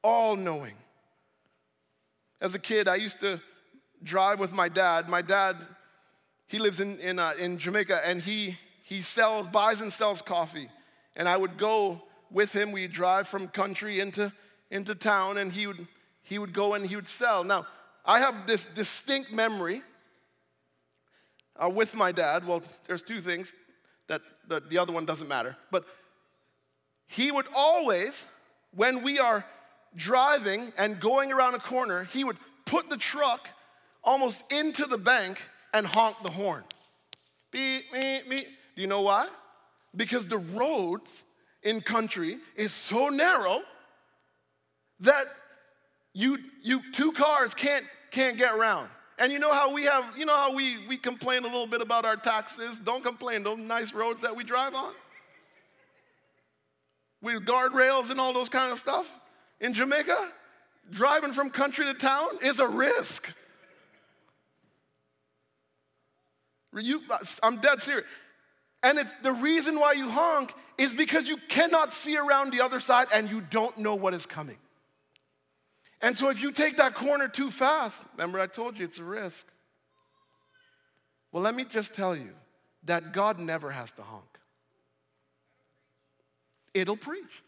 All 0.02 0.34
knowing. 0.34 0.72
As 2.40 2.54
a 2.54 2.58
kid, 2.58 2.88
I 2.88 2.94
used 2.94 3.20
to 3.20 3.38
drive 4.02 4.40
with 4.40 4.54
my 4.54 4.70
dad. 4.70 5.10
My 5.10 5.20
dad, 5.20 5.58
he 6.46 6.58
lives 6.58 6.80
in, 6.80 6.98
in, 7.00 7.18
uh, 7.18 7.34
in 7.38 7.58
Jamaica 7.58 8.00
and 8.02 8.22
he, 8.22 8.56
he 8.82 9.02
sells, 9.02 9.46
buys 9.46 9.82
and 9.82 9.92
sells 9.92 10.22
coffee. 10.22 10.70
And 11.14 11.28
I 11.28 11.36
would 11.36 11.58
go 11.58 12.00
with 12.30 12.52
him. 12.52 12.72
We'd 12.72 12.92
drive 12.92 13.28
from 13.28 13.48
country 13.48 14.00
into, 14.00 14.32
into 14.70 14.94
town, 14.94 15.38
and 15.38 15.52
he 15.52 15.66
would, 15.66 15.86
he 16.22 16.38
would 16.38 16.52
go 16.52 16.74
and 16.74 16.86
he 16.86 16.96
would 16.96 17.08
sell. 17.08 17.44
Now, 17.44 17.66
I 18.04 18.20
have 18.20 18.46
this 18.46 18.66
distinct 18.66 19.32
memory 19.32 19.82
uh, 21.62 21.68
with 21.68 21.94
my 21.94 22.12
dad. 22.12 22.46
Well, 22.46 22.62
there's 22.86 23.02
two 23.02 23.20
things 23.20 23.52
that, 24.06 24.22
that 24.48 24.70
the 24.70 24.78
other 24.78 24.92
one 24.92 25.06
doesn't 25.06 25.28
matter. 25.28 25.56
But 25.70 25.84
he 27.06 27.30
would 27.30 27.46
always, 27.54 28.26
when 28.74 29.02
we 29.02 29.18
are 29.18 29.44
driving 29.96 30.72
and 30.76 31.00
going 31.00 31.32
around 31.32 31.54
a 31.54 31.58
corner, 31.58 32.04
he 32.04 32.24
would 32.24 32.36
put 32.64 32.90
the 32.90 32.96
truck 32.96 33.48
almost 34.04 34.44
into 34.52 34.84
the 34.84 34.98
bank 34.98 35.40
and 35.72 35.86
honk 35.86 36.16
the 36.22 36.30
horn. 36.30 36.64
Beep, 37.50 37.84
beep, 37.92 38.28
beep. 38.28 38.46
Do 38.76 38.82
you 38.82 38.86
know 38.86 39.02
why? 39.02 39.28
Because 39.96 40.26
the 40.26 40.38
roads 40.38 41.24
in 41.62 41.80
country 41.80 42.38
is 42.56 42.72
so 42.72 43.08
narrow 43.08 43.62
that 45.00 45.26
you, 46.12 46.38
you 46.62 46.80
two 46.92 47.12
cars 47.12 47.54
can't, 47.54 47.84
can't 48.10 48.36
get 48.36 48.54
around. 48.54 48.88
And 49.18 49.32
you 49.32 49.38
know 49.38 49.52
how 49.52 49.72
we 49.72 49.84
have, 49.84 50.16
you 50.16 50.24
know 50.24 50.36
how 50.36 50.54
we, 50.54 50.86
we 50.86 50.96
complain 50.96 51.42
a 51.42 51.46
little 51.46 51.66
bit 51.66 51.82
about 51.82 52.04
our 52.04 52.16
taxes? 52.16 52.78
Don't 52.78 53.02
complain, 53.02 53.42
those 53.42 53.58
nice 53.58 53.92
roads 53.92 54.22
that 54.22 54.34
we 54.34 54.44
drive 54.44 54.74
on. 54.74 54.92
With 57.20 57.44
guardrails 57.44 58.10
and 58.10 58.20
all 58.20 58.32
those 58.32 58.48
kind 58.48 58.70
of 58.70 58.78
stuff. 58.78 59.12
In 59.60 59.74
Jamaica, 59.74 60.30
driving 60.90 61.32
from 61.32 61.50
country 61.50 61.84
to 61.86 61.94
town 61.94 62.28
is 62.42 62.60
a 62.60 62.68
risk. 62.68 63.34
You, 66.76 67.02
I'm 67.42 67.56
dead 67.56 67.82
serious. 67.82 68.06
And 68.82 68.98
it's 68.98 69.12
the 69.22 69.32
reason 69.32 69.78
why 69.78 69.92
you 69.92 70.08
honk 70.08 70.52
is 70.76 70.94
because 70.94 71.26
you 71.26 71.36
cannot 71.48 71.92
see 71.92 72.16
around 72.16 72.52
the 72.52 72.60
other 72.60 72.80
side 72.80 73.08
and 73.12 73.28
you 73.28 73.40
don't 73.40 73.76
know 73.78 73.94
what 73.94 74.14
is 74.14 74.26
coming. 74.26 74.58
And 76.00 76.16
so 76.16 76.30
if 76.30 76.40
you 76.40 76.52
take 76.52 76.76
that 76.76 76.94
corner 76.94 77.26
too 77.26 77.50
fast, 77.50 78.04
remember 78.16 78.38
I 78.38 78.46
told 78.46 78.78
you 78.78 78.84
it's 78.84 78.98
a 78.98 79.04
risk. 79.04 79.48
Well, 81.32 81.42
let 81.42 81.54
me 81.54 81.64
just 81.64 81.94
tell 81.94 82.16
you 82.16 82.30
that 82.84 83.12
God 83.12 83.40
never 83.40 83.70
has 83.70 83.90
to 83.92 84.02
honk. 84.02 84.24
It'll 86.72 86.96
preach. 86.96 87.42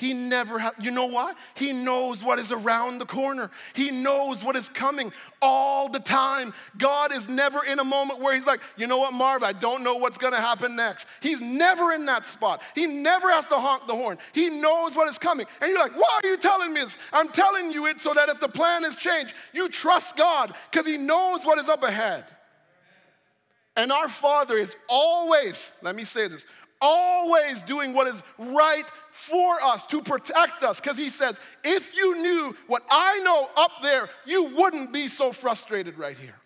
He 0.00 0.14
never 0.14 0.58
has, 0.58 0.72
you 0.80 0.90
know 0.90 1.04
why? 1.04 1.34
He 1.52 1.74
knows 1.74 2.24
what 2.24 2.38
is 2.38 2.52
around 2.52 3.00
the 3.00 3.04
corner. 3.04 3.50
He 3.74 3.90
knows 3.90 4.42
what 4.42 4.56
is 4.56 4.70
coming 4.70 5.12
all 5.42 5.90
the 5.90 5.98
time. 6.00 6.54
God 6.78 7.12
is 7.12 7.28
never 7.28 7.62
in 7.66 7.78
a 7.78 7.84
moment 7.84 8.18
where 8.18 8.34
He's 8.34 8.46
like, 8.46 8.60
you 8.78 8.86
know 8.86 8.96
what, 8.96 9.12
Marv, 9.12 9.42
I 9.42 9.52
don't 9.52 9.82
know 9.82 9.96
what's 9.96 10.16
gonna 10.16 10.40
happen 10.40 10.74
next. 10.74 11.06
He's 11.20 11.42
never 11.42 11.92
in 11.92 12.06
that 12.06 12.24
spot. 12.24 12.62
He 12.74 12.86
never 12.86 13.30
has 13.30 13.44
to 13.48 13.56
honk 13.56 13.86
the 13.86 13.94
horn. 13.94 14.16
He 14.32 14.48
knows 14.48 14.96
what 14.96 15.06
is 15.06 15.18
coming. 15.18 15.44
And 15.60 15.70
you're 15.70 15.78
like, 15.78 15.94
why 15.94 16.20
are 16.24 16.26
you 16.30 16.38
telling 16.38 16.72
me 16.72 16.80
this? 16.80 16.96
I'm 17.12 17.28
telling 17.28 17.70
you 17.70 17.84
it 17.84 18.00
so 18.00 18.14
that 18.14 18.30
if 18.30 18.40
the 18.40 18.48
plan 18.48 18.86
is 18.86 18.96
changed, 18.96 19.34
you 19.52 19.68
trust 19.68 20.16
God 20.16 20.54
because 20.70 20.86
He 20.86 20.96
knows 20.96 21.44
what 21.44 21.58
is 21.58 21.68
up 21.68 21.82
ahead. 21.82 22.24
And 23.76 23.92
our 23.92 24.08
Father 24.08 24.56
is 24.58 24.74
always, 24.88 25.70
let 25.82 25.94
me 25.94 26.04
say 26.04 26.26
this, 26.26 26.44
always 26.80 27.62
doing 27.62 27.92
what 27.92 28.06
is 28.06 28.22
right 28.38 28.90
for 29.12 29.62
us 29.62 29.84
to 29.84 30.02
protect 30.02 30.62
us 30.62 30.80
because 30.80 30.96
he 30.96 31.08
says, 31.08 31.38
if 31.64 31.96
you 31.96 32.16
knew 32.22 32.56
what 32.66 32.82
I 32.90 33.18
know 33.20 33.48
up 33.56 33.72
there, 33.82 34.08
you 34.24 34.44
wouldn't 34.56 34.92
be 34.92 35.08
so 35.08 35.32
frustrated 35.32 35.98
right 35.98 36.16
here. 36.16 36.36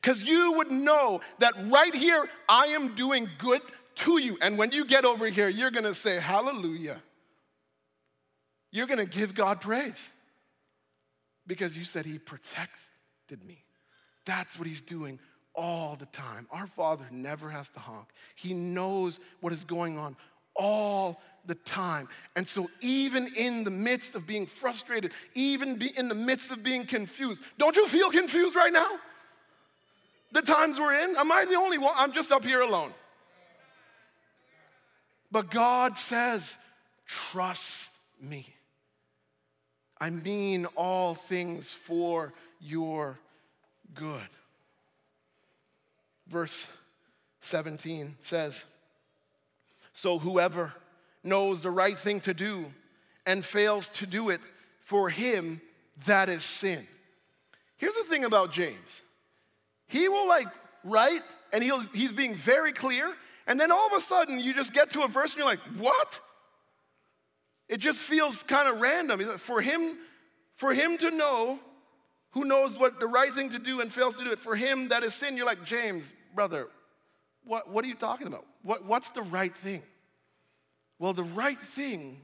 Because 0.00 0.22
you 0.22 0.52
would 0.52 0.70
know 0.70 1.22
that 1.38 1.54
right 1.68 1.94
here, 1.94 2.28
I 2.48 2.66
am 2.66 2.94
doing 2.94 3.28
good 3.38 3.62
to 3.96 4.18
you. 4.20 4.36
And 4.42 4.58
when 4.58 4.70
you 4.70 4.84
get 4.84 5.04
over 5.06 5.26
here, 5.26 5.48
you're 5.48 5.70
going 5.70 5.84
to 5.84 5.94
say, 5.94 6.20
Hallelujah. 6.20 7.02
You're 8.70 8.86
going 8.86 8.98
to 8.98 9.06
give 9.06 9.34
God 9.34 9.60
praise 9.60 10.12
because 11.46 11.76
you 11.76 11.84
said 11.84 12.04
He 12.04 12.18
protected 12.18 13.44
me. 13.46 13.64
That's 14.26 14.58
what 14.58 14.68
He's 14.68 14.80
doing 14.80 15.18
all 15.54 15.96
the 15.96 16.06
time. 16.06 16.46
Our 16.50 16.66
Father 16.66 17.04
never 17.10 17.50
has 17.50 17.68
to 17.70 17.80
honk, 17.80 18.08
He 18.34 18.54
knows 18.54 19.20
what 19.40 19.52
is 19.52 19.64
going 19.64 19.98
on 19.98 20.16
all 20.56 21.20
the 21.46 21.54
time. 21.54 22.08
And 22.36 22.46
so, 22.46 22.70
even 22.80 23.28
in 23.36 23.64
the 23.64 23.70
midst 23.70 24.14
of 24.14 24.26
being 24.26 24.46
frustrated, 24.46 25.12
even 25.34 25.80
in 25.96 26.08
the 26.08 26.14
midst 26.14 26.50
of 26.50 26.62
being 26.62 26.86
confused, 26.86 27.42
don't 27.58 27.76
you 27.76 27.86
feel 27.86 28.10
confused 28.10 28.56
right 28.56 28.72
now? 28.72 28.90
The 30.32 30.42
times 30.42 30.80
we're 30.80 30.94
in? 30.94 31.16
Am 31.16 31.30
I 31.30 31.44
the 31.44 31.54
only 31.54 31.78
one? 31.78 31.92
I'm 31.96 32.12
just 32.12 32.32
up 32.32 32.44
here 32.44 32.60
alone. 32.60 32.92
But 35.30 35.50
God 35.50 35.96
says, 35.96 36.56
trust 37.06 37.90
me. 38.20 38.46
I 40.00 40.10
mean 40.10 40.66
all 40.76 41.14
things 41.14 41.72
for 41.72 42.32
your 42.60 43.18
good 43.94 44.28
verse 46.28 46.68
17 47.40 48.16
says, 48.22 48.64
So 49.92 50.18
whoever 50.18 50.72
knows 51.22 51.62
the 51.62 51.70
right 51.70 51.96
thing 51.96 52.20
to 52.22 52.34
do 52.34 52.72
and 53.26 53.44
fails 53.44 53.88
to 53.88 54.06
do 54.06 54.30
it, 54.30 54.40
for 54.84 55.08
him 55.08 55.60
that 56.06 56.28
is 56.28 56.44
sin. 56.44 56.86
Here's 57.76 57.94
the 57.94 58.04
thing 58.04 58.24
about 58.24 58.52
James 58.52 59.02
he 59.86 60.08
will 60.08 60.26
like 60.26 60.48
write, 60.82 61.22
and 61.52 61.62
he'll, 61.62 61.80
he's 61.92 62.12
being 62.12 62.34
very 62.34 62.72
clear, 62.72 63.14
and 63.46 63.60
then 63.60 63.70
all 63.70 63.86
of 63.86 63.92
a 63.92 64.00
sudden 64.00 64.38
you 64.38 64.54
just 64.54 64.72
get 64.72 64.90
to 64.92 65.02
a 65.02 65.08
verse 65.08 65.32
and 65.32 65.38
you're 65.38 65.46
like, 65.46 65.60
What? 65.78 66.20
It 67.68 67.78
just 67.78 68.02
feels 68.02 68.42
kind 68.42 68.68
of 68.68 68.80
random. 68.80 69.38
For 69.38 69.62
him, 69.62 69.96
for 70.56 70.74
him 70.74 70.98
to 70.98 71.10
know 71.10 71.58
who 72.34 72.44
knows 72.44 72.76
what 72.76 72.98
the 72.98 73.06
right 73.06 73.32
thing 73.32 73.50
to 73.50 73.60
do 73.60 73.80
and 73.80 73.92
fails 73.92 74.16
to 74.16 74.24
do 74.24 74.32
it. 74.32 74.40
For 74.40 74.56
him, 74.56 74.88
that 74.88 75.04
is 75.04 75.14
sin. 75.14 75.36
You're 75.36 75.46
like, 75.46 75.64
James, 75.64 76.12
brother, 76.34 76.66
what, 77.44 77.70
what 77.70 77.84
are 77.84 77.88
you 77.88 77.94
talking 77.94 78.26
about? 78.26 78.44
What, 78.62 78.84
what's 78.84 79.10
the 79.10 79.22
right 79.22 79.56
thing? 79.56 79.84
Well, 80.98 81.12
the 81.12 81.22
right 81.22 81.58
thing, 81.58 82.22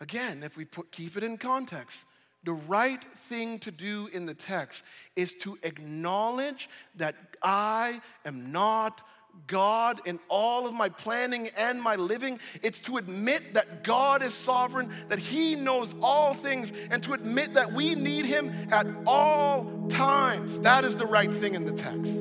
again, 0.00 0.44
if 0.44 0.56
we 0.56 0.64
put, 0.64 0.92
keep 0.92 1.16
it 1.16 1.24
in 1.24 1.36
context, 1.36 2.04
the 2.44 2.52
right 2.52 3.02
thing 3.16 3.58
to 3.60 3.72
do 3.72 4.08
in 4.12 4.24
the 4.24 4.34
text 4.34 4.84
is 5.16 5.34
to 5.40 5.58
acknowledge 5.64 6.68
that 6.94 7.16
I 7.42 8.00
am 8.24 8.52
not 8.52 9.02
God 9.50 10.00
in 10.06 10.20
all 10.28 10.66
of 10.66 10.72
my 10.72 10.88
planning 10.88 11.50
and 11.56 11.82
my 11.82 11.96
living. 11.96 12.38
It's 12.62 12.78
to 12.80 12.98
admit 12.98 13.54
that 13.54 13.82
God 13.82 14.22
is 14.22 14.32
sovereign, 14.32 14.90
that 15.08 15.18
He 15.18 15.56
knows 15.56 15.94
all 16.00 16.34
things, 16.34 16.72
and 16.90 17.02
to 17.02 17.14
admit 17.14 17.54
that 17.54 17.72
we 17.72 17.94
need 17.96 18.26
Him 18.26 18.68
at 18.70 18.86
all 19.06 19.88
times. 19.88 20.60
That 20.60 20.84
is 20.84 20.94
the 20.94 21.06
right 21.06 21.32
thing 21.32 21.54
in 21.54 21.64
the 21.66 21.72
text. 21.72 22.16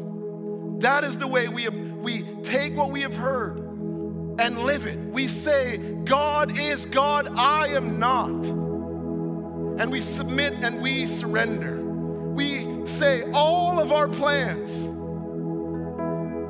That 0.82 1.04
is 1.04 1.18
the 1.18 1.28
way 1.28 1.48
we, 1.48 1.70
we 1.70 2.24
take 2.42 2.76
what 2.76 2.90
we 2.90 3.02
have 3.02 3.16
heard 3.16 3.60
and 4.40 4.64
live 4.64 4.88
it. 4.88 4.98
We 4.98 5.28
say, 5.28 5.78
God 6.06 6.58
is 6.58 6.86
God, 6.88 7.30
I 7.36 7.68
am 7.68 8.00
not. 8.00 8.30
And 9.80 9.92
we 9.92 10.02
submit 10.02 10.64
and 10.64 10.82
we 10.82 11.06
surrender. 11.06 11.80
We 12.34 12.88
say, 12.88 13.24
all 13.34 13.80
of 13.80 13.92
our 13.92 14.08
plans 14.08 14.90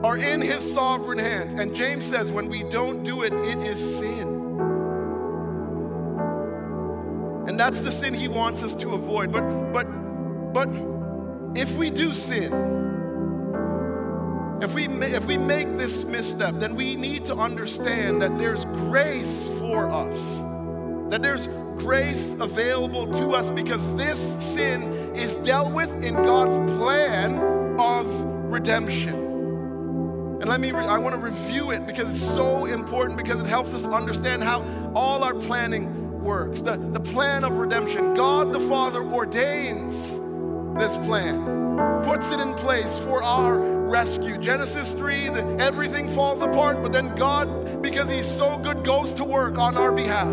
are 0.10 0.18
in 0.18 0.42
his 0.42 0.64
sovereign 0.74 1.20
hands. 1.20 1.54
And 1.54 1.76
James 1.76 2.06
says, 2.06 2.32
when 2.32 2.50
we 2.50 2.64
don't 2.64 3.04
do 3.04 3.22
it, 3.24 3.34
it 3.34 3.62
is 3.62 3.80
sin. 4.00 4.28
And 7.48 7.60
that's 7.60 7.82
the 7.82 7.92
sin 7.92 8.14
he 8.16 8.28
wants 8.28 8.64
us 8.64 8.76
to 8.76 8.94
avoid. 8.94 9.32
But 9.32 9.74
but 9.74 9.86
but 10.54 10.70
if 11.56 11.76
we 11.78 11.92
do 11.92 12.14
sin, 12.16 12.52
if 14.62 14.74
we 14.74 14.88
if 14.88 15.26
we 15.26 15.38
make 15.38 15.78
this 15.78 16.06
misstep, 16.06 16.56
then 16.60 16.76
we 16.76 16.96
need 16.96 17.26
to 17.26 17.36
understand 17.36 18.22
that 18.22 18.38
there's 18.40 18.66
grace 18.66 19.50
for 19.60 19.90
us. 19.90 20.20
that 21.10 21.22
there's 21.24 21.48
grace 21.78 22.36
available 22.40 23.08
to 23.08 23.34
us 23.34 23.50
because 23.50 23.96
this 23.96 24.36
sin 24.40 25.16
is 25.16 25.38
dealt 25.38 25.72
with 25.74 25.92
in 26.04 26.16
God's 26.16 26.58
plan 26.74 27.40
of 27.80 28.08
redemption. 28.52 29.29
And 30.40 30.50
let 30.50 30.62
me, 30.62 30.72
re- 30.72 30.86
I 30.86 30.98
want 30.98 31.16
to 31.16 31.22
review 31.22 31.72
it 31.72 31.86
because 31.86 32.10
it's 32.10 32.22
so 32.22 32.66
important 32.66 33.18
because 33.18 33.42
it 33.42 33.46
helps 33.46 33.74
us 33.74 33.86
understand 33.86 34.44
how 34.44 34.64
all 34.96 35.24
our 35.24 35.34
planning 35.34 36.22
works. 36.22 36.62
The, 36.62 36.78
the 36.78 37.00
plan 37.00 37.44
of 37.44 37.58
redemption. 37.58 38.14
God 38.14 38.54
the 38.54 38.60
Father 38.60 39.04
ordains 39.04 40.20
this 40.78 40.96
plan, 41.06 42.04
puts 42.04 42.32
it 42.32 42.40
in 42.40 42.54
place 42.56 42.98
for 43.00 43.22
our 43.22 43.60
rescue. 43.60 44.38
Genesis 44.38 44.94
3, 44.94 45.30
the, 45.30 45.44
everything 45.60 46.10
falls 46.10 46.42
apart, 46.42 46.82
but 46.82 46.94
then 46.94 47.14
God, 47.16 47.82
because 47.82 48.10
He's 48.10 48.28
so 48.28 48.58
good, 48.58 48.86
goes 48.86 49.12
to 49.14 49.26
work 49.26 49.58
on 49.58 49.76
our 49.76 49.92
behalf. 49.92 50.28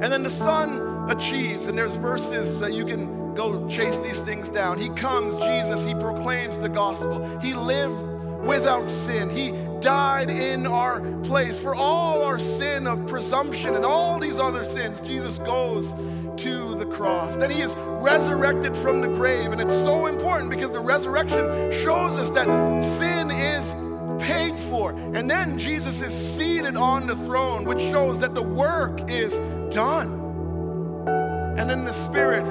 And 0.00 0.04
then 0.12 0.22
the 0.22 0.30
Son 0.30 1.10
achieves, 1.10 1.66
and 1.66 1.76
there's 1.76 1.96
verses 1.96 2.60
that 2.60 2.72
you 2.72 2.84
can 2.84 3.25
go 3.36 3.68
chase 3.68 3.98
these 3.98 4.22
things 4.22 4.48
down. 4.48 4.78
He 4.78 4.88
comes, 4.90 5.36
Jesus, 5.36 5.84
He 5.84 5.94
proclaims 5.94 6.58
the 6.58 6.68
gospel. 6.68 7.38
He 7.40 7.54
lived 7.54 8.00
without 8.46 8.88
sin. 8.88 9.28
He 9.28 9.52
died 9.80 10.30
in 10.30 10.66
our 10.66 11.00
place 11.22 11.58
for 11.58 11.74
all 11.74 12.22
our 12.22 12.38
sin 12.38 12.86
of 12.86 13.06
presumption 13.06 13.74
and 13.74 13.84
all 13.84 14.18
these 14.18 14.38
other 14.38 14.64
sins. 14.64 15.00
Jesus 15.00 15.38
goes 15.38 15.92
to 16.38 16.74
the 16.76 16.86
cross. 16.86 17.36
Then 17.36 17.50
he 17.50 17.62
is 17.62 17.74
resurrected 17.76 18.76
from 18.76 19.00
the 19.00 19.08
grave. 19.08 19.52
And 19.52 19.60
it's 19.60 19.76
so 19.76 20.06
important 20.06 20.50
because 20.50 20.70
the 20.70 20.80
resurrection 20.80 21.72
shows 21.72 22.18
us 22.18 22.30
that 22.30 22.84
sin 22.84 23.30
is 23.30 23.74
paid 24.22 24.58
for. 24.58 24.90
And 24.90 25.30
then 25.30 25.58
Jesus 25.58 26.00
is 26.00 26.12
seated 26.12 26.76
on 26.76 27.06
the 27.06 27.16
throne, 27.16 27.64
which 27.64 27.80
shows 27.80 28.18
that 28.20 28.34
the 28.34 28.42
work 28.42 29.10
is 29.10 29.38
done. 29.74 30.22
And 31.58 31.68
then 31.68 31.84
the 31.84 31.92
Spirit 31.92 32.44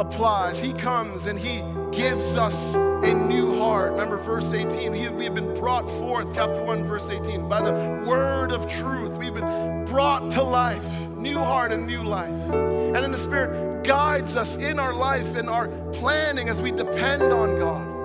applies. 0.00 0.58
He 0.58 0.72
comes 0.72 1.26
and 1.26 1.38
He 1.38 1.62
gives 1.96 2.36
us 2.36 2.74
a 2.74 3.14
new 3.14 3.54
heart. 3.54 3.92
Remember 3.92 4.16
verse 4.16 4.52
18, 4.52 4.92
he, 4.92 5.08
we 5.08 5.24
have 5.24 5.34
been 5.34 5.54
brought 5.54 5.88
forth, 5.92 6.34
chapter 6.34 6.62
1, 6.62 6.86
verse 6.86 7.08
18, 7.08 7.48
by 7.48 7.62
the 7.62 7.72
word 8.06 8.52
of 8.52 8.66
truth. 8.68 9.12
We've 9.12 9.34
been 9.34 9.84
brought 9.84 10.30
to 10.32 10.42
life, 10.42 10.84
new 11.16 11.38
heart 11.38 11.72
and 11.72 11.86
new 11.86 12.02
life. 12.02 12.32
And 12.50 12.96
then 12.96 13.12
the 13.12 13.18
Spirit 13.18 13.84
guides 13.84 14.36
us 14.36 14.56
in 14.56 14.78
our 14.78 14.94
life 14.94 15.36
and 15.36 15.48
our 15.48 15.68
planning 15.92 16.48
as 16.48 16.60
we 16.60 16.72
depend 16.72 17.22
on 17.22 17.58
God. 17.58 17.96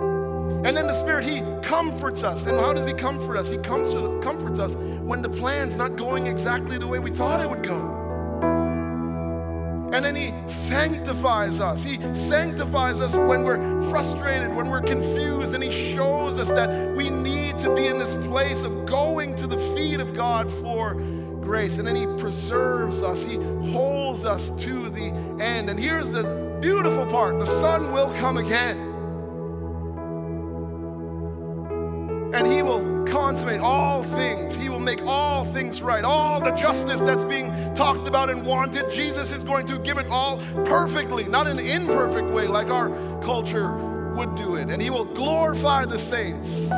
And 0.65 0.77
then 0.77 0.87
the 0.87 0.93
Spirit, 0.93 1.25
He 1.25 1.41
comforts 1.61 2.23
us. 2.23 2.45
And 2.45 2.59
how 2.59 2.73
does 2.73 2.85
He 2.85 2.93
comfort 2.93 3.37
us? 3.37 3.49
He 3.49 3.57
comes 3.57 3.91
to, 3.93 4.19
comforts 4.21 4.59
us 4.59 4.75
when 4.75 5.21
the 5.21 5.29
plan's 5.29 5.75
not 5.75 5.95
going 5.95 6.27
exactly 6.27 6.77
the 6.77 6.87
way 6.87 6.99
we 6.99 7.11
thought 7.11 7.41
it 7.41 7.49
would 7.49 7.63
go. 7.63 8.00
And 9.93 10.05
then 10.05 10.15
He 10.15 10.33
sanctifies 10.47 11.59
us. 11.59 11.83
He 11.83 11.99
sanctifies 12.15 13.01
us 13.01 13.15
when 13.17 13.43
we're 13.43 13.81
frustrated, 13.89 14.53
when 14.55 14.69
we're 14.69 14.81
confused, 14.81 15.53
and 15.53 15.63
He 15.63 15.71
shows 15.71 16.39
us 16.39 16.49
that 16.51 16.95
we 16.95 17.09
need 17.09 17.57
to 17.59 17.75
be 17.75 17.87
in 17.87 17.99
this 17.99 18.15
place 18.27 18.63
of 18.63 18.85
going 18.85 19.35
to 19.35 19.47
the 19.47 19.57
feet 19.75 19.99
of 19.99 20.13
God 20.13 20.49
for 20.49 20.93
grace. 21.41 21.77
And 21.77 21.87
then 21.87 21.95
He 21.95 22.07
preserves 22.21 23.01
us, 23.01 23.23
He 23.23 23.35
holds 23.71 24.23
us 24.23 24.51
to 24.59 24.89
the 24.89 25.07
end. 25.41 25.69
And 25.69 25.79
here's 25.79 26.09
the 26.09 26.23
beautiful 26.61 27.05
part 27.07 27.37
the 27.39 27.45
Son 27.45 27.91
will 27.91 28.11
come 28.11 28.37
again. 28.37 28.77
And 32.33 32.47
He 32.47 32.61
will 32.61 32.90
consummate 33.11 33.61
all 33.61 34.01
things. 34.03 34.55
He 34.55 34.69
will 34.69 34.79
make 34.79 35.01
all 35.03 35.43
things 35.43 35.81
right. 35.81 36.03
All 36.03 36.39
the 36.39 36.51
justice 36.51 37.01
that's 37.01 37.23
being 37.23 37.75
talked 37.75 38.07
about 38.07 38.29
and 38.29 38.45
wanted, 38.45 38.89
Jesus 38.89 39.31
is 39.31 39.43
going 39.43 39.67
to 39.67 39.77
give 39.79 39.97
it 39.97 40.07
all 40.07 40.37
perfectly, 40.65 41.25
not 41.25 41.47
an 41.47 41.59
imperfect 41.59 42.29
way 42.29 42.47
like 42.47 42.67
our 42.67 42.89
culture 43.21 43.71
would 44.15 44.35
do 44.35 44.55
it. 44.55 44.69
And 44.69 44.81
He 44.81 44.89
will 44.89 45.05
glorify 45.05 45.85
the 45.85 45.97
saints. 45.97 46.69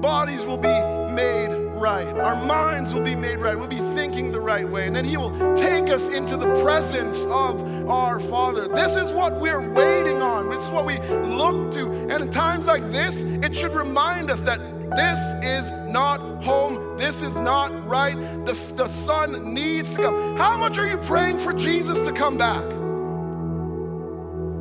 Bodies 0.00 0.44
will 0.44 0.58
be 0.58 0.68
made 1.12 1.65
right. 1.76 2.06
Our 2.06 2.36
minds 2.44 2.92
will 2.92 3.02
be 3.02 3.14
made 3.14 3.38
right. 3.38 3.56
We'll 3.58 3.68
be 3.68 3.78
thinking 3.94 4.32
the 4.32 4.40
right 4.40 4.68
way. 4.68 4.86
And 4.86 4.96
then 4.96 5.04
He 5.04 5.16
will 5.16 5.54
take 5.56 5.90
us 5.90 6.08
into 6.08 6.36
the 6.36 6.52
presence 6.62 7.24
of 7.24 7.88
our 7.88 8.18
Father. 8.18 8.68
This 8.68 8.96
is 8.96 9.12
what 9.12 9.38
we're 9.38 9.72
waiting 9.72 10.22
on. 10.22 10.50
This 10.50 10.64
is 10.64 10.70
what 10.70 10.86
we 10.86 10.98
look 10.98 11.72
to. 11.72 11.92
And 12.10 12.22
in 12.22 12.30
times 12.30 12.66
like 12.66 12.90
this, 12.90 13.22
it 13.22 13.54
should 13.54 13.74
remind 13.74 14.30
us 14.30 14.40
that 14.42 14.60
this 14.96 15.18
is 15.42 15.70
not 15.88 16.20
home. 16.42 16.96
This 16.96 17.22
is 17.22 17.36
not 17.36 17.86
right. 17.86 18.16
The, 18.46 18.72
the 18.76 18.88
Son 18.88 19.54
needs 19.54 19.90
to 19.90 20.02
come. 20.02 20.36
How 20.36 20.56
much 20.56 20.78
are 20.78 20.86
you 20.86 20.98
praying 20.98 21.38
for 21.38 21.52
Jesus 21.52 21.98
to 22.00 22.12
come 22.12 22.38
back? 22.38 22.64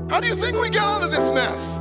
How 0.10 0.20
do 0.20 0.28
you 0.28 0.36
think 0.36 0.58
we 0.58 0.70
get 0.70 0.84
out 0.84 1.04
of 1.04 1.12
this 1.12 1.30
mess? 1.30 1.80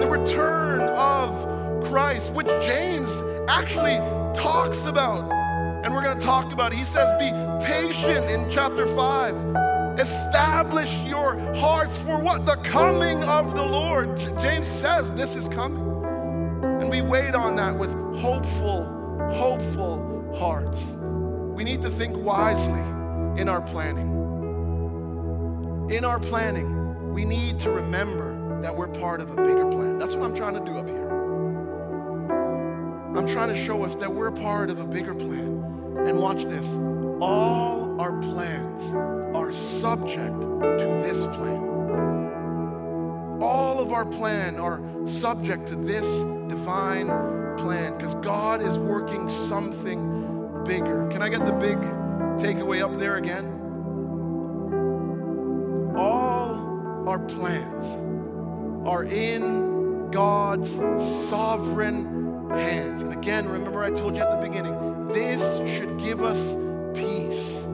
The 0.00 0.06
return 0.06 0.80
of 0.90 1.86
Christ, 1.86 2.32
which 2.32 2.46
James 2.64 3.22
actually 3.48 3.96
talks 4.34 4.84
about. 4.84 5.30
And 5.84 5.94
we're 5.94 6.02
going 6.02 6.18
to 6.18 6.24
talk 6.24 6.52
about 6.52 6.72
it. 6.72 6.76
He 6.78 6.84
says, 6.84 7.12
Be 7.18 7.30
patient 7.64 8.26
in 8.26 8.50
chapter 8.50 8.86
5. 8.86 9.98
Establish 9.98 10.94
your 11.04 11.38
hearts 11.54 11.96
for 11.96 12.20
what? 12.20 12.44
The 12.44 12.56
coming 12.56 13.22
of 13.24 13.54
the 13.54 13.64
Lord. 13.64 14.18
J- 14.18 14.34
James 14.42 14.68
says 14.68 15.10
this 15.12 15.36
is 15.36 15.48
coming. 15.48 15.82
And 16.80 16.90
we 16.90 17.00
wait 17.00 17.34
on 17.34 17.56
that 17.56 17.78
with 17.78 17.90
hopeful, 18.18 18.84
hopeful 19.32 20.34
hearts. 20.38 20.84
We 21.54 21.64
need 21.64 21.80
to 21.82 21.90
think 21.90 22.14
wisely 22.16 22.80
in 23.40 23.48
our 23.48 23.62
planning. 23.62 24.12
In 25.90 26.04
our 26.04 26.18
planning, 26.18 27.14
we 27.14 27.24
need 27.24 27.58
to 27.60 27.70
remember 27.70 28.35
that 28.62 28.74
we're 28.74 28.88
part 28.88 29.20
of 29.20 29.30
a 29.30 29.36
bigger 29.36 29.66
plan. 29.70 29.98
That's 29.98 30.14
what 30.14 30.24
I'm 30.24 30.34
trying 30.34 30.54
to 30.54 30.64
do 30.64 30.78
up 30.78 30.88
here. 30.88 31.08
I'm 33.16 33.26
trying 33.26 33.48
to 33.48 33.64
show 33.64 33.82
us 33.82 33.94
that 33.96 34.12
we're 34.12 34.30
part 34.30 34.70
of 34.70 34.78
a 34.78 34.86
bigger 34.86 35.14
plan. 35.14 35.62
And 36.06 36.18
watch 36.18 36.44
this 36.44 36.66
all 37.20 37.98
our 37.98 38.12
plans 38.20 38.94
are 39.34 39.52
subject 39.52 40.38
to 40.38 41.00
this 41.02 41.24
plan. 41.26 41.62
All 43.40 43.80
of 43.80 43.92
our 43.92 44.04
plan 44.04 44.58
are 44.58 44.82
subject 45.06 45.66
to 45.68 45.76
this 45.76 46.06
divine 46.48 47.06
plan 47.56 47.96
because 47.96 48.14
God 48.16 48.60
is 48.60 48.78
working 48.78 49.30
something 49.30 50.62
bigger. 50.66 51.08
Can 51.10 51.22
I 51.22 51.30
get 51.30 51.44
the 51.46 51.52
big 51.52 51.78
takeaway 52.38 52.82
up 52.82 52.98
there 52.98 53.16
again? 53.16 53.46
All 55.96 57.08
our 57.08 57.18
plans 57.18 58.02
are 58.86 59.04
in 59.04 60.10
God's 60.10 60.74
sovereign 61.28 62.48
hands. 62.50 63.02
And 63.02 63.12
again, 63.12 63.48
remember 63.48 63.82
I 63.82 63.90
told 63.90 64.16
you 64.16 64.22
at 64.22 64.30
the 64.30 64.46
beginning, 64.46 65.08
this 65.08 65.56
should 65.76 65.98
give 65.98 66.22
us 66.22 66.54
peace. 66.94 67.66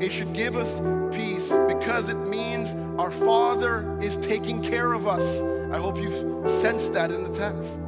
It 0.00 0.10
should 0.10 0.32
give 0.32 0.56
us 0.56 0.80
peace 1.14 1.52
because 1.68 2.08
it 2.08 2.16
means 2.26 2.74
our 2.98 3.10
Father 3.10 3.98
is 4.00 4.16
taking 4.16 4.62
care 4.62 4.94
of 4.94 5.06
us. 5.06 5.42
I 5.70 5.78
hope 5.78 5.98
you've 5.98 6.50
sensed 6.50 6.94
that 6.94 7.12
in 7.12 7.22
the 7.22 7.30
text. 7.30 7.78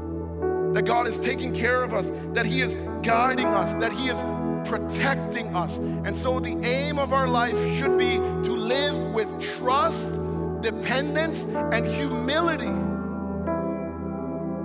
That 0.75 0.85
God 0.85 1.07
is 1.07 1.17
taking 1.17 1.55
care 1.55 1.83
of 1.83 1.95
us, 1.95 2.13
that 2.35 2.45
He 2.45 2.61
is 2.61 2.77
guiding 3.03 3.47
us, 3.47 3.73
that 3.75 3.93
He 3.93 4.09
is 4.09 4.23
protecting 4.69 5.55
us. 5.57 5.79
And 5.79 6.19
so 6.19 6.39
the 6.39 6.59
aim 6.67 6.99
of 6.99 7.13
our 7.13 7.29
life 7.29 7.57
should 7.79 7.97
be 7.99 8.17
to 8.17 8.55
live 8.55 9.13
with 9.13 9.41
trust 9.41 10.21
dependence, 10.63 11.45
and 11.45 11.87
humility. 11.87 12.73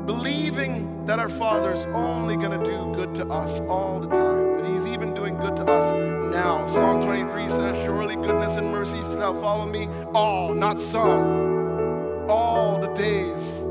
Believing 0.06 1.06
that 1.06 1.20
our 1.20 1.30
Father 1.30 1.74
is 1.74 1.86
only 1.88 2.38
going 2.38 2.52
to 2.52 2.66
do 2.66 2.94
good 2.94 3.16
to 3.16 3.28
us 3.28 3.60
all 3.62 4.00
the 4.00 4.08
time, 4.08 4.58
that 4.58 4.68
He's 4.68 4.86
even 4.94 5.14
doing 5.14 5.36
good 5.38 5.56
to 5.58 5.64
us 5.64 5.92
now. 6.32 6.66
Psalm 6.68 7.02
23 7.02 7.50
says, 7.50 7.86
Surely 7.86 8.16
goodness 8.16 8.56
and 8.56 8.72
mercy 8.72 8.98
shall 8.98 9.40
follow 9.42 9.66
me 9.66 9.88
all, 10.14 10.54
not 10.54 10.82
some, 10.82 12.30
all 12.30 12.80
the 12.80 12.94
days 12.94 13.64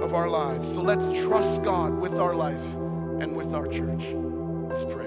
of 0.00 0.14
our 0.14 0.28
lives. 0.28 0.72
So 0.72 0.80
let's 0.80 1.08
trust 1.20 1.62
God 1.62 1.94
with 1.94 2.14
our 2.14 2.34
life 2.34 2.64
and 3.20 3.36
with 3.36 3.54
our 3.54 3.66
church. 3.66 4.02
Let's 4.68 4.84
pray. 4.84 5.06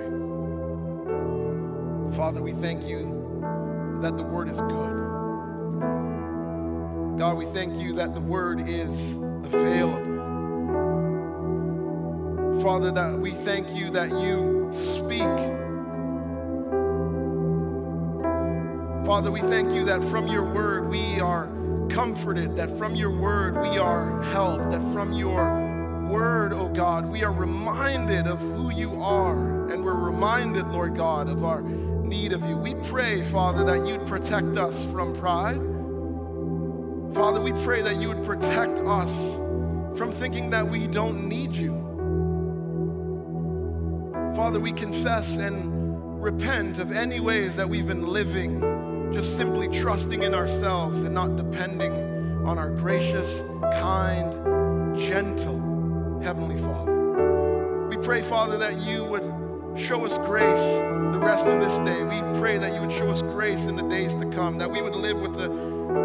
Father, 2.16 2.42
we 2.42 2.52
thank 2.52 2.86
you 2.86 4.00
that 4.02 4.18
the 4.18 4.24
word 4.24 4.50
is 4.50 4.60
good. 4.62 5.11
God, 7.18 7.38
we 7.38 7.46
thank 7.46 7.78
you 7.78 7.94
that 7.94 8.14
the 8.14 8.22
word 8.22 8.68
is 8.68 9.16
available. 9.44 10.12
Father, 12.62 12.92
that 12.92 13.18
we 13.18 13.32
thank 13.32 13.74
you 13.74 13.90
that 13.92 14.10
you 14.10 14.70
speak. 14.74 15.22
Father, 19.06 19.32
we 19.32 19.42
thank 19.42 19.74
you 19.74 19.84
that 19.86 20.04
from 20.06 20.28
your 20.28 20.54
word 20.54 20.90
we 20.90 21.20
are 21.20 21.48
comforted, 21.90 22.56
that 22.56 22.78
from 22.78 22.96
your 22.96 23.20
word 23.20 23.60
we 23.62 23.78
are 23.78 24.22
helped, 24.24 24.70
that 24.72 24.82
from 24.94 25.12
your 25.12 26.08
word, 26.08 26.54
oh 26.54 26.70
God, 26.70 27.10
we 27.10 27.24
are 27.24 27.34
reminded 27.34 28.28
of 28.28 28.40
who 28.40 28.72
you 28.72 28.94
are. 29.02 29.70
And 29.70 29.84
we're 29.84 29.94
reminded, 29.94 30.68
Lord 30.68 30.96
God, 30.96 31.30
of 31.30 31.44
our 31.44 31.62
need 31.62 32.34
of 32.34 32.44
you. 32.44 32.58
We 32.58 32.76
pray, 32.76 33.24
Father, 33.32 33.64
that 33.64 33.88
you'd 33.88 34.06
protect 34.06 34.58
us 34.58 34.86
from 34.86 35.14
pride. 35.14 35.71
Father, 37.14 37.42
we 37.42 37.52
pray 37.64 37.82
that 37.82 37.98
you 37.98 38.08
would 38.08 38.24
protect 38.24 38.80
us 38.80 39.36
from 39.98 40.12
thinking 40.14 40.50
that 40.52 40.68
we 40.68 40.88
don't 40.88 41.28
need 41.28 41.54
you. 41.54 41.72
Father, 44.34 44.60
we 44.60 44.72
confess 44.72 45.36
and 45.36 46.24
repent 46.24 46.80
of 46.80 46.94
any 46.94 47.20
ways 47.20 47.56
that 47.58 47.68
we've 47.68 47.88
been 47.88 48.08
living 48.08 49.12
just 49.12 49.36
simply 49.36 49.68
trusting 49.68 50.24
in 50.24 50.34
ourselves 50.34 51.02
and 51.02 51.14
not 51.14 51.36
depending 51.36 51.92
on 52.46 52.58
our 52.58 52.70
gracious, 52.70 53.42
kind, 53.74 54.98
gentle 54.98 56.20
Heavenly 56.24 56.56
Father. 56.62 57.88
We 57.90 57.98
pray, 57.98 58.22
Father, 58.22 58.58
that 58.58 58.80
you 58.80 59.04
would 59.04 59.34
show 59.78 60.06
us 60.06 60.18
grace 60.20 60.64
the 61.14 61.20
rest 61.20 61.48
of 61.48 61.60
this 61.60 61.78
day. 61.80 62.04
We 62.04 62.40
pray 62.40 62.58
that 62.58 62.74
you 62.74 62.80
would 62.80 62.92
show 62.92 63.10
us 63.10 63.22
grace 63.22 63.66
in 63.66 63.76
the 63.76 63.84
days 63.84 64.16
to 64.16 64.26
come, 64.28 64.58
that 64.60 64.72
we 64.72 64.82
would 64.82 64.96
live 64.96 65.18
with 65.18 65.34
the 65.34 65.50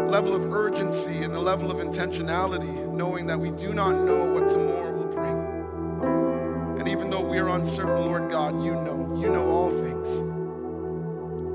level 0.09 0.35
of 0.35 0.53
urgency 0.53 1.23
and 1.23 1.33
the 1.33 1.39
level 1.39 1.71
of 1.71 1.77
intentionality, 1.77 2.91
knowing 2.93 3.27
that 3.27 3.39
we 3.39 3.51
do 3.51 3.73
not 3.73 3.91
know 3.91 4.25
what 4.33 4.49
tomorrow 4.49 4.91
will 4.93 5.07
bring. 5.07 6.79
And 6.79 6.87
even 6.87 7.09
though 7.09 7.21
we 7.21 7.37
are 7.39 7.49
uncertain, 7.49 8.05
Lord 8.05 8.29
God, 8.29 8.63
you 8.63 8.71
know. 8.71 9.15
You 9.19 9.29
know 9.29 9.49
all 9.49 9.71
things. 9.71 10.07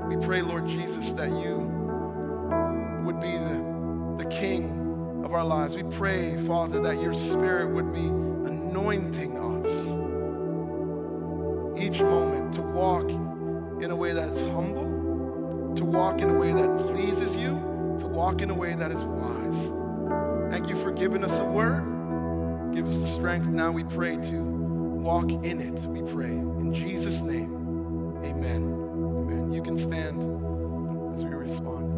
We 0.09 0.17
pray, 0.25 0.41
Lord 0.41 0.67
Jesus, 0.67 1.13
that 1.13 1.29
you 1.29 1.59
would 3.05 3.21
be 3.21 3.31
the, 3.31 4.17
the 4.17 4.25
King 4.29 5.21
of 5.23 5.33
our 5.33 5.45
lives. 5.45 5.75
We 5.75 5.83
pray, 5.83 6.35
Father, 6.45 6.81
that 6.81 7.01
your 7.01 7.13
Spirit 7.13 7.73
would 7.73 7.93
be 7.93 8.05
anointing 8.05 9.37
us 9.37 9.95
each 11.81 12.01
moment 12.01 12.53
to 12.55 12.61
walk 12.61 13.09
in 13.81 13.91
a 13.91 13.95
way 13.95 14.11
that's 14.11 14.41
humble, 14.41 15.73
to 15.75 15.85
walk 15.85 16.19
in 16.19 16.29
a 16.29 16.37
way 16.37 16.51
that 16.51 16.77
pleases 16.79 17.37
you, 17.37 17.55
walk 18.13 18.41
in 18.41 18.49
a 18.49 18.53
way 18.53 18.75
that 18.75 18.91
is 18.91 19.01
wise. 19.03 19.71
Thank 20.51 20.67
you 20.69 20.75
for 20.75 20.91
giving 20.91 21.23
us 21.23 21.39
a 21.39 21.45
word. 21.45 21.83
Give 22.73 22.87
us 22.87 22.99
the 22.99 23.07
strength 23.07 23.47
now 23.47 23.71
we 23.71 23.83
pray 23.83 24.17
to 24.17 24.53
walk 25.03 25.31
in 25.31 25.59
it. 25.59 25.73
We 25.87 26.03
pray. 26.11 26.29
In 26.29 26.71
Jesus' 26.73 27.21
name, 27.21 27.51
amen. 28.23 28.63
Amen. 28.63 29.51
You 29.51 29.63
can 29.63 29.77
stand 29.77 30.21
as 31.15 31.25
we 31.25 31.31
respond. 31.31 31.91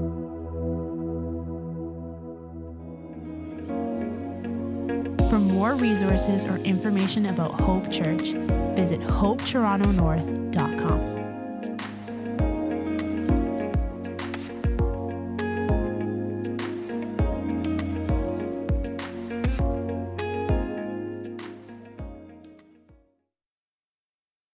For 5.30 5.40
more 5.40 5.76
resources 5.76 6.46
or 6.46 6.58
information 6.58 7.28
about 7.28 7.60
Hope 7.60 7.92
Church, 7.92 8.32
visit 8.76 9.02
hopetorontonorth.com. 9.02 11.15